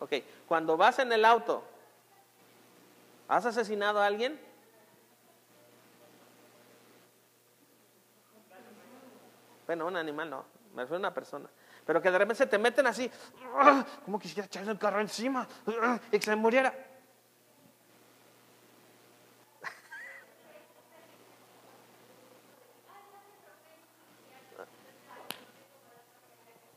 [0.00, 0.14] Ok,
[0.48, 1.62] cuando vas en el auto,
[3.32, 4.38] ¿has asesinado a alguien?
[9.66, 11.48] Bueno, un animal no, me refiero a una persona.
[11.86, 13.10] Pero que de repente se te meten así,
[14.04, 15.48] como quisiera echarle el carro encima
[16.12, 16.74] y que se muriera.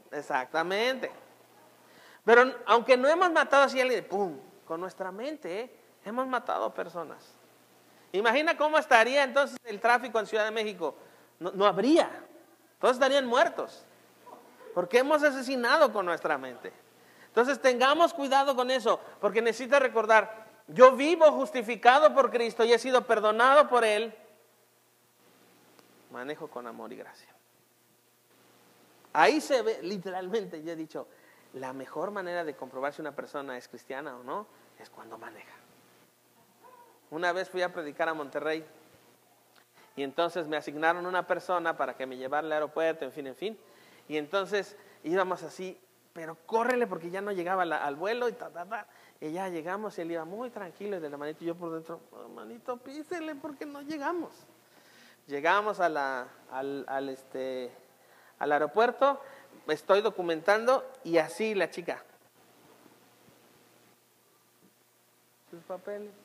[0.09, 1.11] Exactamente.
[2.23, 4.39] Pero aunque no hemos matado así a alguien, ¡pum!
[4.65, 5.84] Con nuestra mente ¿eh?
[6.05, 7.35] Hemos matado personas.
[8.11, 10.95] Imagina cómo estaría entonces el tráfico en Ciudad de México.
[11.39, 12.09] No, no habría.
[12.79, 13.83] Todos estarían muertos.
[14.73, 16.71] Porque hemos asesinado con nuestra mente.
[17.27, 18.99] Entonces tengamos cuidado con eso.
[19.19, 24.15] Porque necesita recordar, yo vivo justificado por Cristo y he sido perdonado por Él.
[26.11, 27.27] Manejo con amor y gracia.
[29.11, 31.07] Ahí se ve, literalmente, yo he dicho,
[31.53, 34.45] la mejor manera de comprobar si una persona es cristiana o no
[34.77, 35.64] es cuando maneja.
[37.11, 38.65] Una vez fui a predicar a Monterrey
[39.95, 43.35] y entonces me asignaron una persona para que me llevara al aeropuerto, en fin, en
[43.35, 43.57] fin.
[44.07, 45.79] Y entonces íbamos así,
[46.13, 48.87] pero córrele porque ya no llegaba al vuelo y ta, ta, ta.
[49.21, 52.01] Y ya llegamos y él iba muy tranquilo y de la manito yo por dentro,
[52.11, 54.31] oh, manito, písele porque no llegamos.
[55.27, 57.71] Llegamos al, al, este,
[58.37, 59.21] al aeropuerto,
[59.67, 62.03] estoy documentando y así la chica.
[65.49, 66.24] Sus papeles.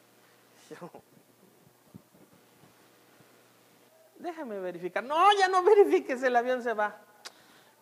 [4.21, 5.03] Déjame verificar.
[5.03, 6.97] No, ya no verifiques, el avión se va.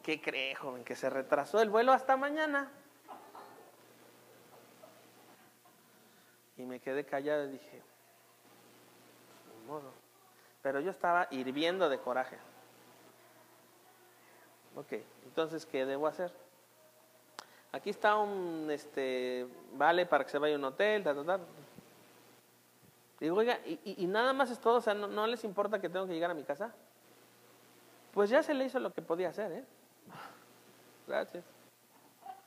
[0.03, 0.85] ¿Qué cree, joven?
[0.85, 2.71] Que se retrasó el vuelo hasta mañana.
[6.57, 7.83] Y me quedé callado y dije,
[9.67, 9.93] modo.
[10.63, 12.37] Pero yo estaba hirviendo de coraje.
[14.75, 16.33] Ok, entonces, ¿qué debo hacer?
[17.71, 21.41] Aquí está un este, vale para que se vaya a un hotel, ta, ta, ta.
[23.21, 24.77] Digo, oiga, ¿y, nada más es todo?
[24.77, 26.73] O sea, ¿no, les importa que tengo que llegar a mi casa?
[28.13, 29.65] Pues ya se le hizo lo que podía hacer, ¿eh?
[31.07, 31.45] Gracias.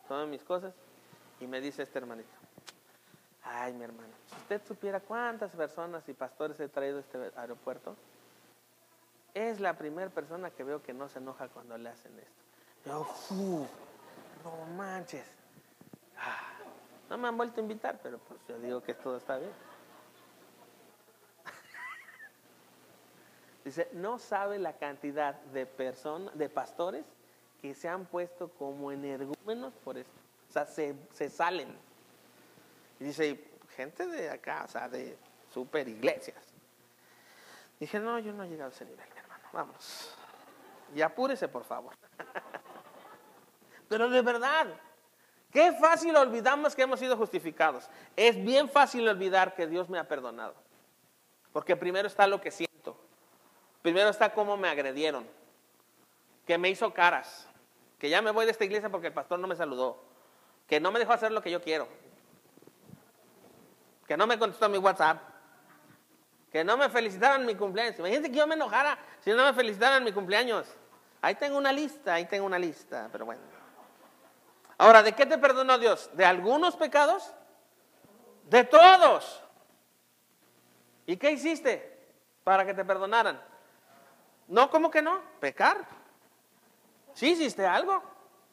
[0.08, 0.74] Todas mis cosas.
[1.40, 2.30] Y me dice este hermanito,
[3.44, 7.96] ay, mi hermano, si usted supiera cuántas personas y pastores he traído a este aeropuerto,
[9.34, 12.42] es la primera persona que veo que no se enoja cuando le hacen esto.
[12.86, 13.08] Yo,
[14.44, 15.26] no manches.
[16.18, 16.54] Ah,
[17.10, 19.52] no me han vuelto a invitar, pero pues yo digo que todo está bien.
[23.64, 27.06] Dice, no sabe la cantidad de personas, de pastores
[27.62, 30.12] que se han puesto como energúmenos por esto.
[30.50, 31.76] O sea, se, se salen.
[33.00, 33.40] Y dice,
[33.76, 35.16] gente de acá, o sea, de
[35.54, 36.44] super iglesias.
[37.80, 39.44] Dije, no, yo no he llegado a ese nivel, mi hermano.
[39.54, 40.16] Vamos.
[40.96, 41.94] Y apúrese, por favor.
[43.90, 44.68] Pero de verdad,
[45.52, 47.90] qué fácil olvidamos que hemos sido justificados.
[48.16, 50.56] Es bien fácil olvidar que Dios me ha perdonado.
[51.52, 52.71] Porque primero está lo que siento.
[53.82, 55.28] Primero está cómo me agredieron,
[56.46, 57.48] que me hizo caras,
[57.98, 60.04] que ya me voy de esta iglesia porque el pastor no me saludó,
[60.68, 61.88] que no me dejó hacer lo que yo quiero,
[64.08, 65.22] que no me contestó mi WhatsApp,
[66.52, 67.98] que no me felicitaron mi cumpleaños.
[67.98, 70.68] Imagínate que yo me enojara si no me felicitaran mi cumpleaños.
[71.22, 73.42] Ahí tengo una lista, ahí tengo una lista, pero bueno.
[74.78, 76.10] Ahora, ¿de qué te perdonó Dios?
[76.14, 77.34] ¿De algunos pecados?
[78.50, 79.42] De todos.
[81.06, 82.00] ¿Y qué hiciste
[82.44, 83.51] para que te perdonaran?
[84.52, 85.22] No, ¿cómo que no?
[85.40, 85.88] Pecar.
[87.14, 88.04] Sí hiciste algo.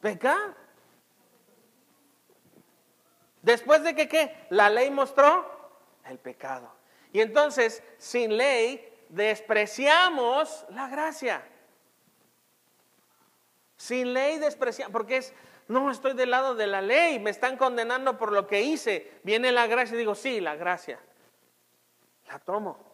[0.01, 0.55] Pecar.
[3.43, 4.47] Después de que qué?
[4.51, 5.75] La ley mostró
[6.05, 6.73] el pecado.
[7.13, 11.45] Y entonces, sin ley, despreciamos la gracia.
[13.77, 15.35] Sin ley despreciamos, porque es,
[15.67, 19.19] no, estoy del lado de la ley, me están condenando por lo que hice.
[19.25, 21.01] Viene la gracia y digo, sí, la gracia.
[22.29, 22.88] La tomo.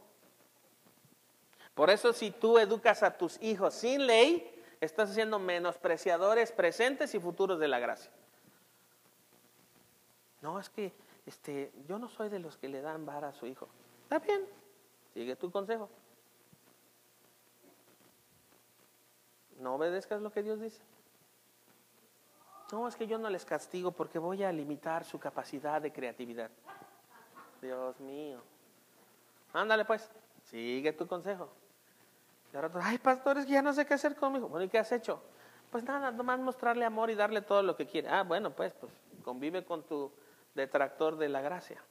[1.75, 7.21] Por eso si tú educas a tus hijos sin ley, estás haciendo menospreciadores presentes y
[7.21, 8.11] futuros de la gracia.
[10.41, 10.93] No, es que
[11.27, 13.69] este, yo no soy de los que le dan vara a su hijo.
[14.05, 14.47] Está bien,
[15.15, 15.89] Sigue tu consejo.
[19.61, 20.83] No obedezcas lo que Dios dice.
[22.73, 26.51] No, es que yo no les castigo porque voy a limitar su capacidad de creatividad.
[27.63, 28.43] Dios mío.
[29.53, 30.11] Ándale pues,
[30.43, 31.49] sigue tu consejo.
[32.55, 34.49] Y ahora, ay, pastores, ya no sé qué hacer conmigo.
[34.49, 35.21] Bueno, ¿y qué has hecho?
[35.73, 38.09] Pues nada, nomás mostrarle amor y darle todo lo que quiere.
[38.09, 38.93] Ah, bueno, pues, pues
[39.25, 40.13] convive con tu
[40.55, 41.83] detractor de la gracia.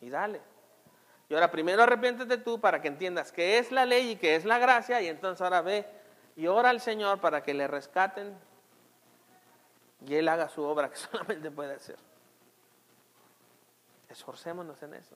[0.00, 0.40] Y dale.
[1.28, 4.46] Y ahora primero arrepiéntete tú para que entiendas qué es la ley y qué es
[4.46, 5.02] la gracia.
[5.02, 5.86] Y entonces ahora ve
[6.34, 8.34] y ora al Señor para que le rescaten
[10.06, 11.96] y Él haga su obra que solamente puede hacer.
[14.08, 15.14] Esforcémonos en eso.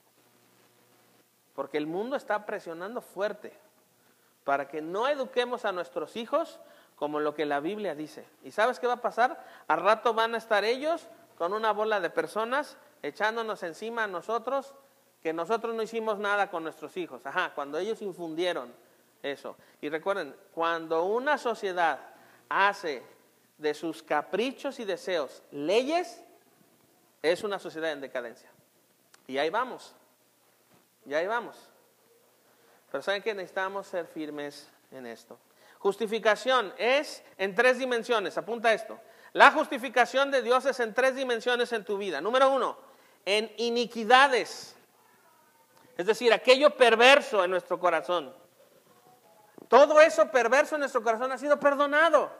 [1.55, 3.57] Porque el mundo está presionando fuerte
[4.43, 6.59] para que no eduquemos a nuestros hijos
[6.95, 8.25] como lo que la Biblia dice.
[8.43, 9.43] ¿Y sabes qué va a pasar?
[9.67, 14.73] Al rato van a estar ellos con una bola de personas echándonos encima a nosotros
[15.23, 17.25] que nosotros no hicimos nada con nuestros hijos.
[17.25, 18.73] Ajá, cuando ellos infundieron
[19.21, 19.55] eso.
[19.81, 21.99] Y recuerden, cuando una sociedad
[22.47, 23.03] hace
[23.57, 26.21] de sus caprichos y deseos leyes,
[27.21, 28.49] es una sociedad en decadencia.
[29.27, 29.93] Y ahí vamos.
[31.05, 31.68] Y ahí vamos.
[32.91, 35.37] Pero saben que necesitamos ser firmes en esto.
[35.79, 38.37] Justificación es en tres dimensiones.
[38.37, 38.99] Apunta esto.
[39.33, 42.19] La justificación de Dios es en tres dimensiones en tu vida.
[42.19, 42.77] Número uno,
[43.25, 44.75] en iniquidades.
[45.97, 48.33] Es decir, aquello perverso en nuestro corazón.
[49.67, 52.31] Todo eso perverso en nuestro corazón ha sido perdonado.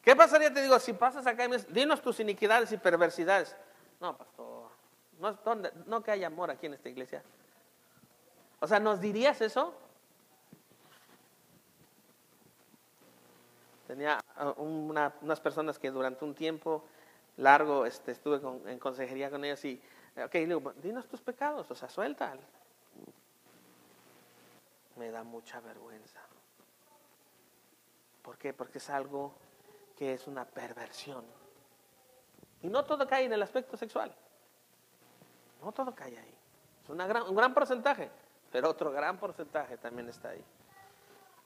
[0.00, 3.56] ¿Qué pasaría, te digo, si pasas acá y me dices, dinos tus iniquidades y perversidades?
[4.00, 4.70] No, pastor,
[5.18, 5.38] no,
[5.86, 7.22] no que haya amor aquí en esta iglesia.
[8.60, 9.74] O sea, ¿nos dirías eso?
[13.86, 16.84] Tenía uh, unas personas que durante un tiempo
[17.36, 18.40] largo este, estuve
[18.70, 19.80] en consejería con ellos y,
[20.16, 22.34] ok, digo, dinos tus pecados, o sea, suelta.
[24.96, 26.20] Me da mucha vergüenza.
[28.22, 28.54] ¿Por qué?
[28.54, 29.34] Porque es algo
[29.96, 31.24] que es una perversión.
[32.62, 34.14] Y no todo cae en el aspecto sexual.
[35.62, 36.34] No todo cae ahí.
[36.82, 38.10] Es una gran, un gran porcentaje,
[38.54, 40.44] pero otro gran porcentaje también está ahí.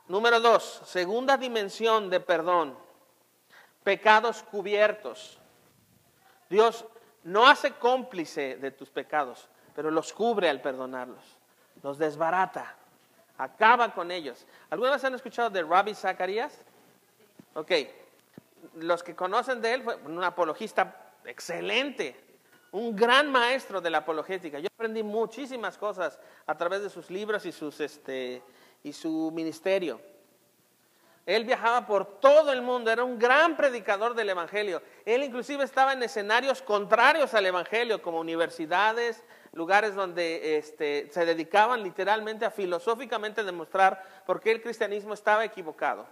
[0.08, 2.76] Número dos, segunda dimensión de perdón.
[3.82, 5.38] Pecados cubiertos.
[6.50, 6.84] Dios
[7.24, 11.24] no hace cómplice de tus pecados, pero los cubre al perdonarlos.
[11.82, 12.74] Los desbarata.
[13.38, 14.46] Acaba con ellos.
[14.68, 16.60] ¿Alguna vez han escuchado de Rabbi Zacarías?
[17.54, 17.72] Ok,
[18.74, 22.22] los que conocen de él, fue un apologista excelente,
[22.72, 24.58] un gran maestro de la apologética.
[24.58, 28.42] Yo aprendí muchísimas cosas a través de sus libros este,
[28.82, 30.00] y su ministerio.
[31.24, 34.82] Él viajaba por todo el mundo, era un gran predicador del Evangelio.
[35.04, 39.22] Él inclusive estaba en escenarios contrarios al Evangelio, como universidades,
[39.52, 46.06] lugares donde este, se dedicaban literalmente a filosóficamente demostrar por qué el cristianismo estaba equivocado.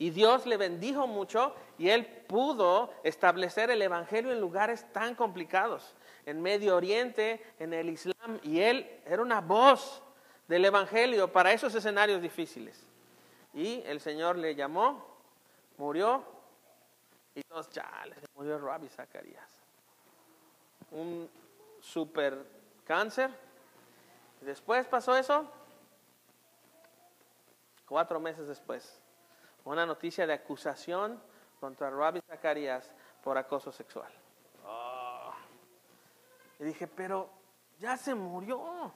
[0.00, 5.94] Y Dios le bendijo mucho y él pudo establecer el Evangelio en lugares tan complicados,
[6.24, 8.40] en Medio Oriente, en el Islam.
[8.42, 10.02] Y él era una voz
[10.48, 12.82] del Evangelio para esos escenarios difíciles.
[13.52, 15.04] Y el Señor le llamó,
[15.76, 16.24] murió,
[17.34, 19.50] y todos, chale, murió Rabbi Zacarías.
[20.92, 21.28] Un
[21.82, 22.42] super
[22.86, 23.30] cáncer.
[24.40, 25.46] Después pasó eso,
[27.86, 28.99] cuatro meses después
[29.64, 31.20] una noticia de acusación
[31.60, 32.90] contra Rabbi Zacarías
[33.22, 34.10] por acoso sexual.
[36.58, 37.30] Y dije, pero
[37.78, 38.92] ya se murió.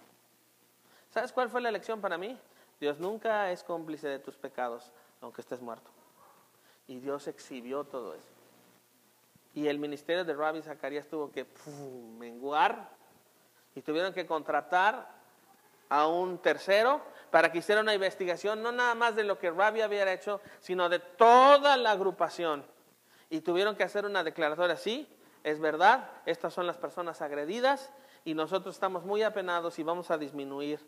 [1.10, 2.38] ¿Sabes cuál fue la lección para mí?
[2.78, 5.90] Dios nunca es cómplice de tus pecados, aunque estés muerto.
[6.86, 8.28] Y Dios exhibió todo eso.
[9.54, 11.46] Y el ministerio de Rabbi Zacarías tuvo que
[12.18, 12.90] menguar
[13.74, 15.08] y tuvieron que contratar
[15.88, 17.00] a un tercero
[17.34, 20.88] para que hiciera una investigación, no nada más de lo que Rabbi había hecho, sino
[20.88, 22.64] de toda la agrupación.
[23.28, 25.08] Y tuvieron que hacer una declaratoria, sí,
[25.42, 27.90] es verdad, estas son las personas agredidas
[28.24, 30.78] y nosotros estamos muy apenados y vamos a disminuir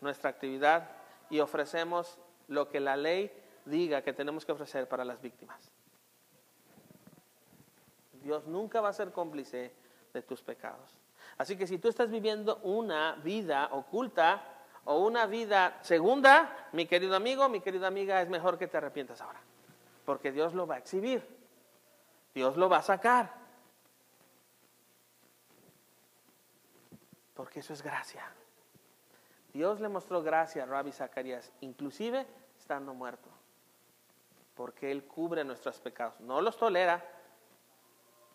[0.00, 0.88] nuestra actividad
[1.28, 3.32] y ofrecemos lo que la ley
[3.64, 5.72] diga que tenemos que ofrecer para las víctimas.
[8.22, 9.74] Dios nunca va a ser cómplice
[10.14, 10.96] de tus pecados.
[11.36, 17.16] Así que si tú estás viviendo una vida oculta, o una vida segunda, mi querido
[17.16, 19.40] amigo, mi querida amiga, es mejor que te arrepientas ahora.
[20.04, 21.24] Porque Dios lo va a exhibir.
[22.34, 23.32] Dios lo va a sacar.
[27.34, 28.24] Porque eso es gracia.
[29.52, 32.26] Dios le mostró gracia a Rabbi Zacarías, inclusive
[32.58, 33.28] estando muerto.
[34.54, 36.18] Porque Él cubre nuestros pecados.
[36.20, 37.04] No los tolera,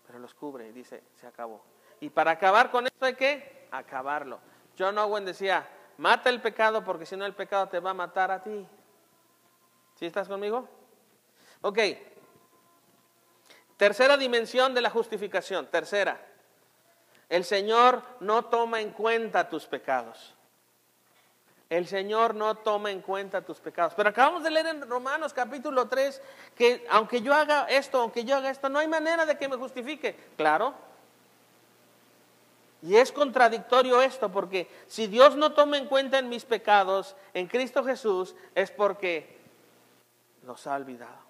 [0.06, 1.62] pero los cubre y dice, se acabó.
[2.00, 4.40] Y para acabar con esto hay que acabarlo
[4.78, 5.68] John Owen decía,
[5.98, 8.68] mata el pecado porque si no el pecado te va a matar a ti.
[9.96, 10.68] ¿Sí estás conmigo?
[11.62, 11.80] Ok.
[13.78, 15.68] Tercera dimensión de la justificación.
[15.68, 16.20] Tercera.
[17.30, 20.34] El Señor no toma en cuenta tus pecados.
[21.70, 23.94] El Señor no toma en cuenta tus pecados.
[23.96, 26.22] Pero acabamos de leer en Romanos capítulo 3
[26.56, 29.58] que aunque yo haga esto, aunque yo haga esto, no hay manera de que me
[29.58, 30.16] justifique.
[30.38, 30.87] Claro.
[32.82, 37.48] Y es contradictorio esto porque si Dios no toma en cuenta en mis pecados en
[37.48, 39.38] Cristo Jesús es porque
[40.44, 41.28] los ha olvidado.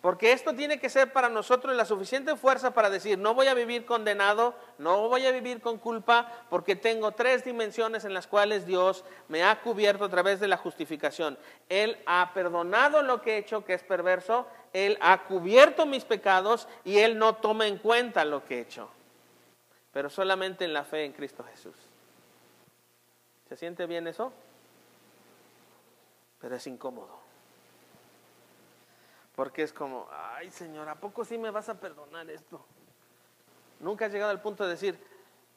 [0.00, 3.54] Porque esto tiene que ser para nosotros la suficiente fuerza para decir, no voy a
[3.54, 8.64] vivir condenado, no voy a vivir con culpa, porque tengo tres dimensiones en las cuales
[8.64, 11.36] Dios me ha cubierto a través de la justificación.
[11.68, 16.66] Él ha perdonado lo que he hecho, que es perverso, Él ha cubierto mis pecados
[16.82, 18.88] y Él no toma en cuenta lo que he hecho.
[19.92, 21.74] Pero solamente en la fe en Cristo Jesús.
[23.48, 24.32] ¿Se siente bien eso?
[26.40, 27.18] Pero es incómodo.
[29.34, 32.64] Porque es como, ay Señor, ¿a poco sí me vas a perdonar esto?
[33.80, 34.98] Nunca has llegado al punto de decir,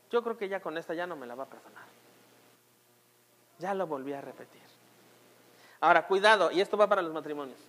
[0.09, 1.83] yo creo que ya con esta ya no me la va a perdonar.
[3.59, 4.61] Ya lo volví a repetir.
[5.79, 7.59] Ahora, cuidado, y esto va para los matrimonios.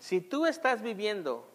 [0.00, 1.46] Si tú estás viviendo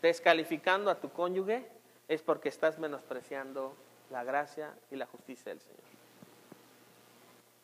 [0.00, 1.68] descalificando a tu cónyuge,
[2.08, 3.74] es porque estás menospreciando
[4.10, 5.78] la gracia y la justicia del Señor.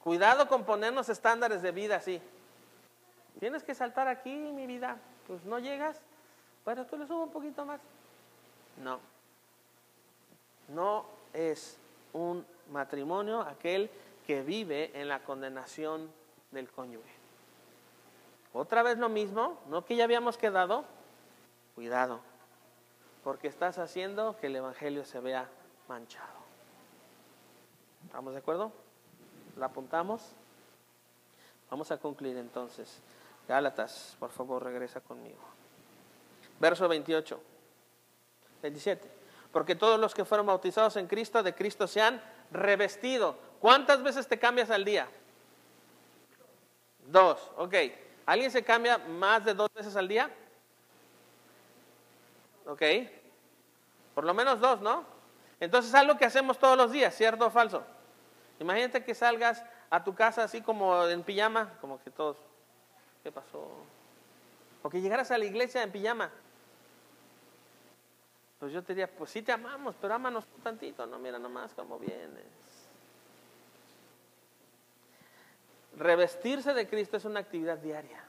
[0.03, 2.21] Cuidado con ponernos estándares de vida así.
[3.41, 6.01] Tienes que saltar aquí, mi vida pues no llegas,
[6.65, 7.81] pero tú le subo un poquito más.
[8.83, 9.01] No,
[10.69, 11.79] no es
[12.13, 13.91] un matrimonio aquel
[14.27, 16.11] que vive en la condenación
[16.51, 17.15] del cónyuge.
[18.53, 20.85] Otra vez lo mismo, no que ya habíamos quedado,
[21.75, 22.21] cuidado,
[23.25, 25.49] porque estás haciendo que el Evangelio se vea
[25.89, 26.45] manchado.
[28.05, 28.71] ¿Estamos de acuerdo?
[29.57, 30.23] ¿La apuntamos?
[31.71, 33.01] Vamos a concluir entonces.
[33.49, 35.41] Gálatas, por favor, regresa conmigo.
[36.61, 37.41] Verso 28,
[38.63, 39.11] 27.
[39.51, 43.37] Porque todos los que fueron bautizados en Cristo, de Cristo se han revestido.
[43.59, 45.09] ¿Cuántas veces te cambias al día?
[47.07, 47.75] Dos, ok.
[48.27, 50.31] ¿Alguien se cambia más de dos veces al día?
[52.67, 52.83] Ok.
[54.15, 55.05] Por lo menos dos, ¿no?
[55.61, 57.85] Entonces es algo que hacemos todos los días, ¿cierto o falso?
[58.61, 62.37] Imagínate que salgas a tu casa así como en pijama, como que todos
[63.25, 63.67] ¿Qué pasó?
[64.83, 66.31] O que llegaras a la iglesia en pijama.
[68.61, 71.73] Pues yo te diría, pues sí te amamos, pero ámanos un tantito, no, mira nomás
[71.73, 72.45] cómo vienes.
[75.97, 78.23] Revestirse de Cristo es una actividad diaria,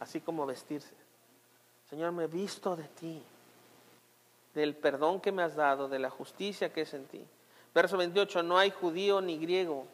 [0.00, 0.94] así como vestirse.
[1.90, 3.22] Señor, me he visto de ti,
[4.54, 7.24] del perdón que me has dado, de la justicia que es en ti.
[7.74, 9.86] Verso 28, no hay judío ni griego,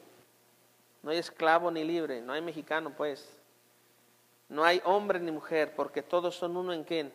[1.02, 3.28] no hay esclavo ni libre, no hay mexicano, pues
[4.48, 7.12] no hay hombre ni mujer, porque todos son uno en quién.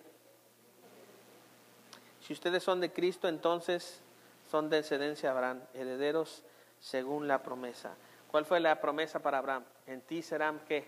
[2.21, 4.01] Si ustedes son de Cristo, entonces
[4.49, 6.43] son de descendencia de Abraham, herederos
[6.79, 7.95] según la promesa.
[8.31, 9.63] ¿Cuál fue la promesa para Abraham?
[9.87, 10.87] En ti serán qué?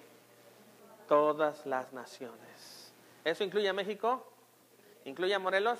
[1.08, 2.81] Todas las naciones.
[3.24, 4.26] ¿Eso incluye a México?
[5.06, 5.80] ¿Incluye a Morelos?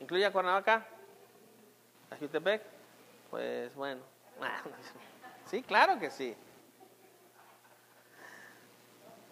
[0.00, 0.86] ¿Incluye a Cuernavaca?
[2.10, 2.62] ¿A Jutepec?
[3.30, 4.02] Pues bueno.
[5.46, 6.34] Sí, claro que sí.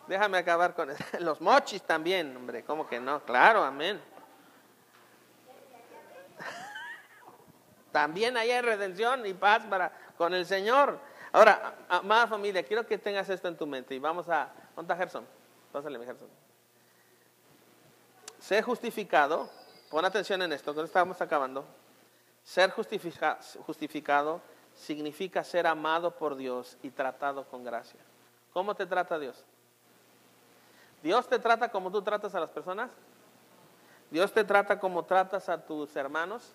[0.07, 0.91] Déjame acabar con
[1.21, 3.25] los mochis también, hombre, ¿cómo que no?
[3.25, 3.99] Claro, amén.
[7.93, 10.99] También hay redención y paz para con el Señor.
[11.33, 14.53] Ahora, amada familia, quiero que tengas esto en tu mente y vamos a.
[14.75, 15.25] ¿Dónde está Gerson?
[15.73, 16.29] Pásale, mi Gerson.
[18.41, 19.49] Ser justificado,
[19.91, 21.65] pon atención en esto, que estamos acabando.
[22.43, 24.41] Ser justificado
[24.75, 28.01] significa ser amado por Dios y tratado con gracia.
[28.53, 29.45] ¿Cómo te trata Dios?
[31.03, 32.91] ¿Dios te trata como tú tratas a las personas?
[34.11, 36.53] ¿Dios te trata como tratas a tus hermanos?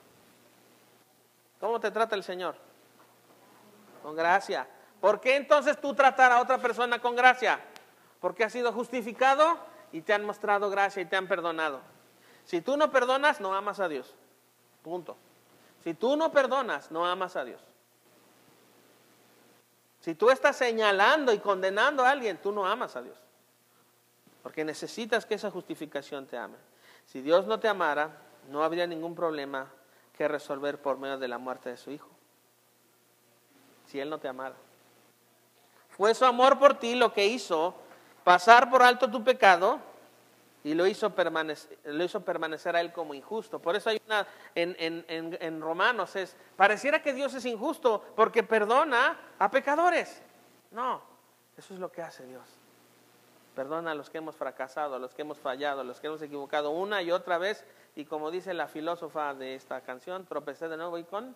[1.60, 2.56] ¿Cómo te trata el Señor?
[4.03, 4.68] Con gracia.
[4.99, 7.60] ¿Por qué entonces tú tratar a otra persona con gracia?
[8.20, 9.57] Porque has sido justificado
[9.95, 11.80] y te han mostrado gracia y te han perdonado.
[12.43, 14.13] Si tú no perdonas, no amas a Dios.
[14.84, 15.15] Punto.
[15.85, 17.61] Si tú no perdonas, no amas a Dios.
[20.01, 23.17] Si tú estás señalando y condenando a alguien, tú no amas a Dios.
[24.43, 26.57] Porque necesitas que esa justificación te ame.
[27.05, 28.17] Si Dios no te amara,
[28.49, 29.72] no habría ningún problema
[30.17, 32.09] que resolver por medio de la muerte de su Hijo.
[33.88, 34.55] Si Él no te amara.
[35.91, 37.76] Fue su amor por ti lo que hizo
[38.26, 39.80] pasar por alto tu pecado
[40.64, 43.60] y lo hizo, permanecer, lo hizo permanecer a él como injusto.
[43.60, 44.26] Por eso hay una
[44.56, 50.23] en, en, en, Romanos, es, pareciera que Dios es injusto porque perdona a pecadores.
[50.72, 51.02] No,
[51.56, 52.43] eso es lo que hace Dios.
[53.56, 56.22] Perdona a los que hemos fracasado, a los que hemos fallado, a los que hemos
[56.23, 57.64] equivocado una y otra vez.
[57.95, 61.35] Y como dice la filósofa de esta canción, tropecé de nuevo y con...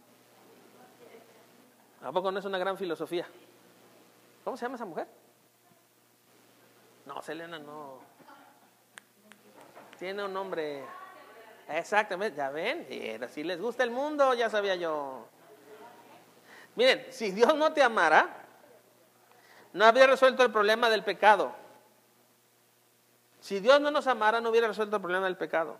[2.01, 3.27] ¿A poco no es una gran filosofía?
[4.43, 5.07] ¿Cómo se llama esa mujer?
[7.09, 7.97] No, Selena no.
[9.97, 10.85] Tiene un nombre.
[11.67, 12.87] Exactamente, ya ven,
[13.29, 15.25] si les gusta el mundo, ya sabía yo.
[16.75, 18.27] Miren, si Dios no te amara,
[19.73, 21.51] no habría resuelto el problema del pecado.
[23.39, 25.77] Si Dios no nos amara, no hubiera resuelto el problema del pecado.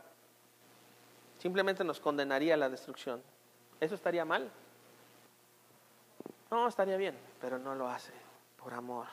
[1.38, 3.22] Simplemente nos condenaría a la destrucción.
[3.80, 4.49] ¿Eso estaría mal?
[6.49, 8.14] No, estaría bien, pero no lo hace
[8.57, 9.06] por amor.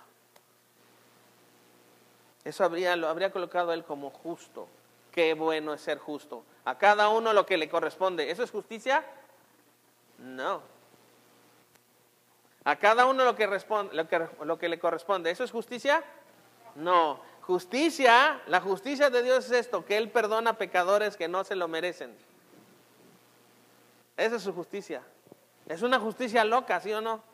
[2.47, 4.69] Eso habría, lo habría colocado él como justo.
[5.11, 6.45] Qué bueno es ser justo.
[6.65, 8.31] A cada uno lo que le corresponde.
[8.31, 9.05] ¿Eso es justicia?
[10.19, 10.63] No.
[12.63, 15.33] A cada uno lo que, responde, lo que, lo que le corresponde.
[15.33, 16.05] ¿Eso es justicia?
[16.77, 17.19] No.
[17.41, 21.67] Justicia, la justicia de Dios es esto, que Él perdona pecadores que no se lo
[21.67, 22.17] merecen.
[24.17, 25.03] Esa es su justicia.
[25.67, 27.25] Es una justicia loca, ¿sí o no?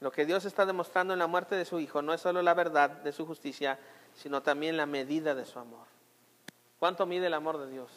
[0.00, 2.54] Lo que Dios está demostrando en la muerte de su Hijo no es solo la
[2.54, 3.78] verdad de su justicia,
[4.14, 5.86] sino también la medida de su amor.
[6.78, 7.90] ¿Cuánto mide el amor de Dios?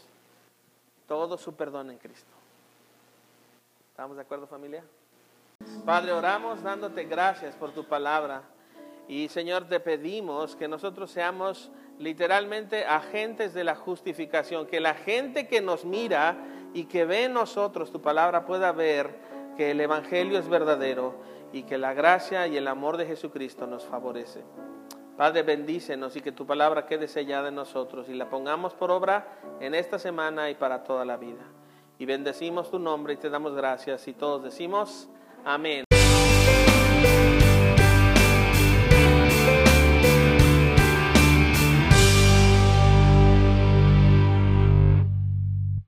[1.07, 2.31] Todo su perdón en Cristo.
[3.91, 4.83] ¿Estamos de acuerdo familia?
[5.85, 8.43] Padre, oramos dándote gracias por tu palabra.
[9.07, 15.47] Y Señor, te pedimos que nosotros seamos literalmente agentes de la justificación, que la gente
[15.47, 16.35] que nos mira
[16.73, 19.15] y que ve en nosotros tu palabra pueda ver
[19.55, 21.15] que el Evangelio es verdadero
[21.53, 24.43] y que la gracia y el amor de Jesucristo nos favorece.
[25.15, 29.39] Padre, bendícenos y que tu palabra quede sellada en nosotros y la pongamos por obra
[29.59, 31.43] en esta semana y para toda la vida.
[31.99, 35.07] Y bendecimos tu nombre y te damos gracias y todos decimos
[35.45, 35.85] amén.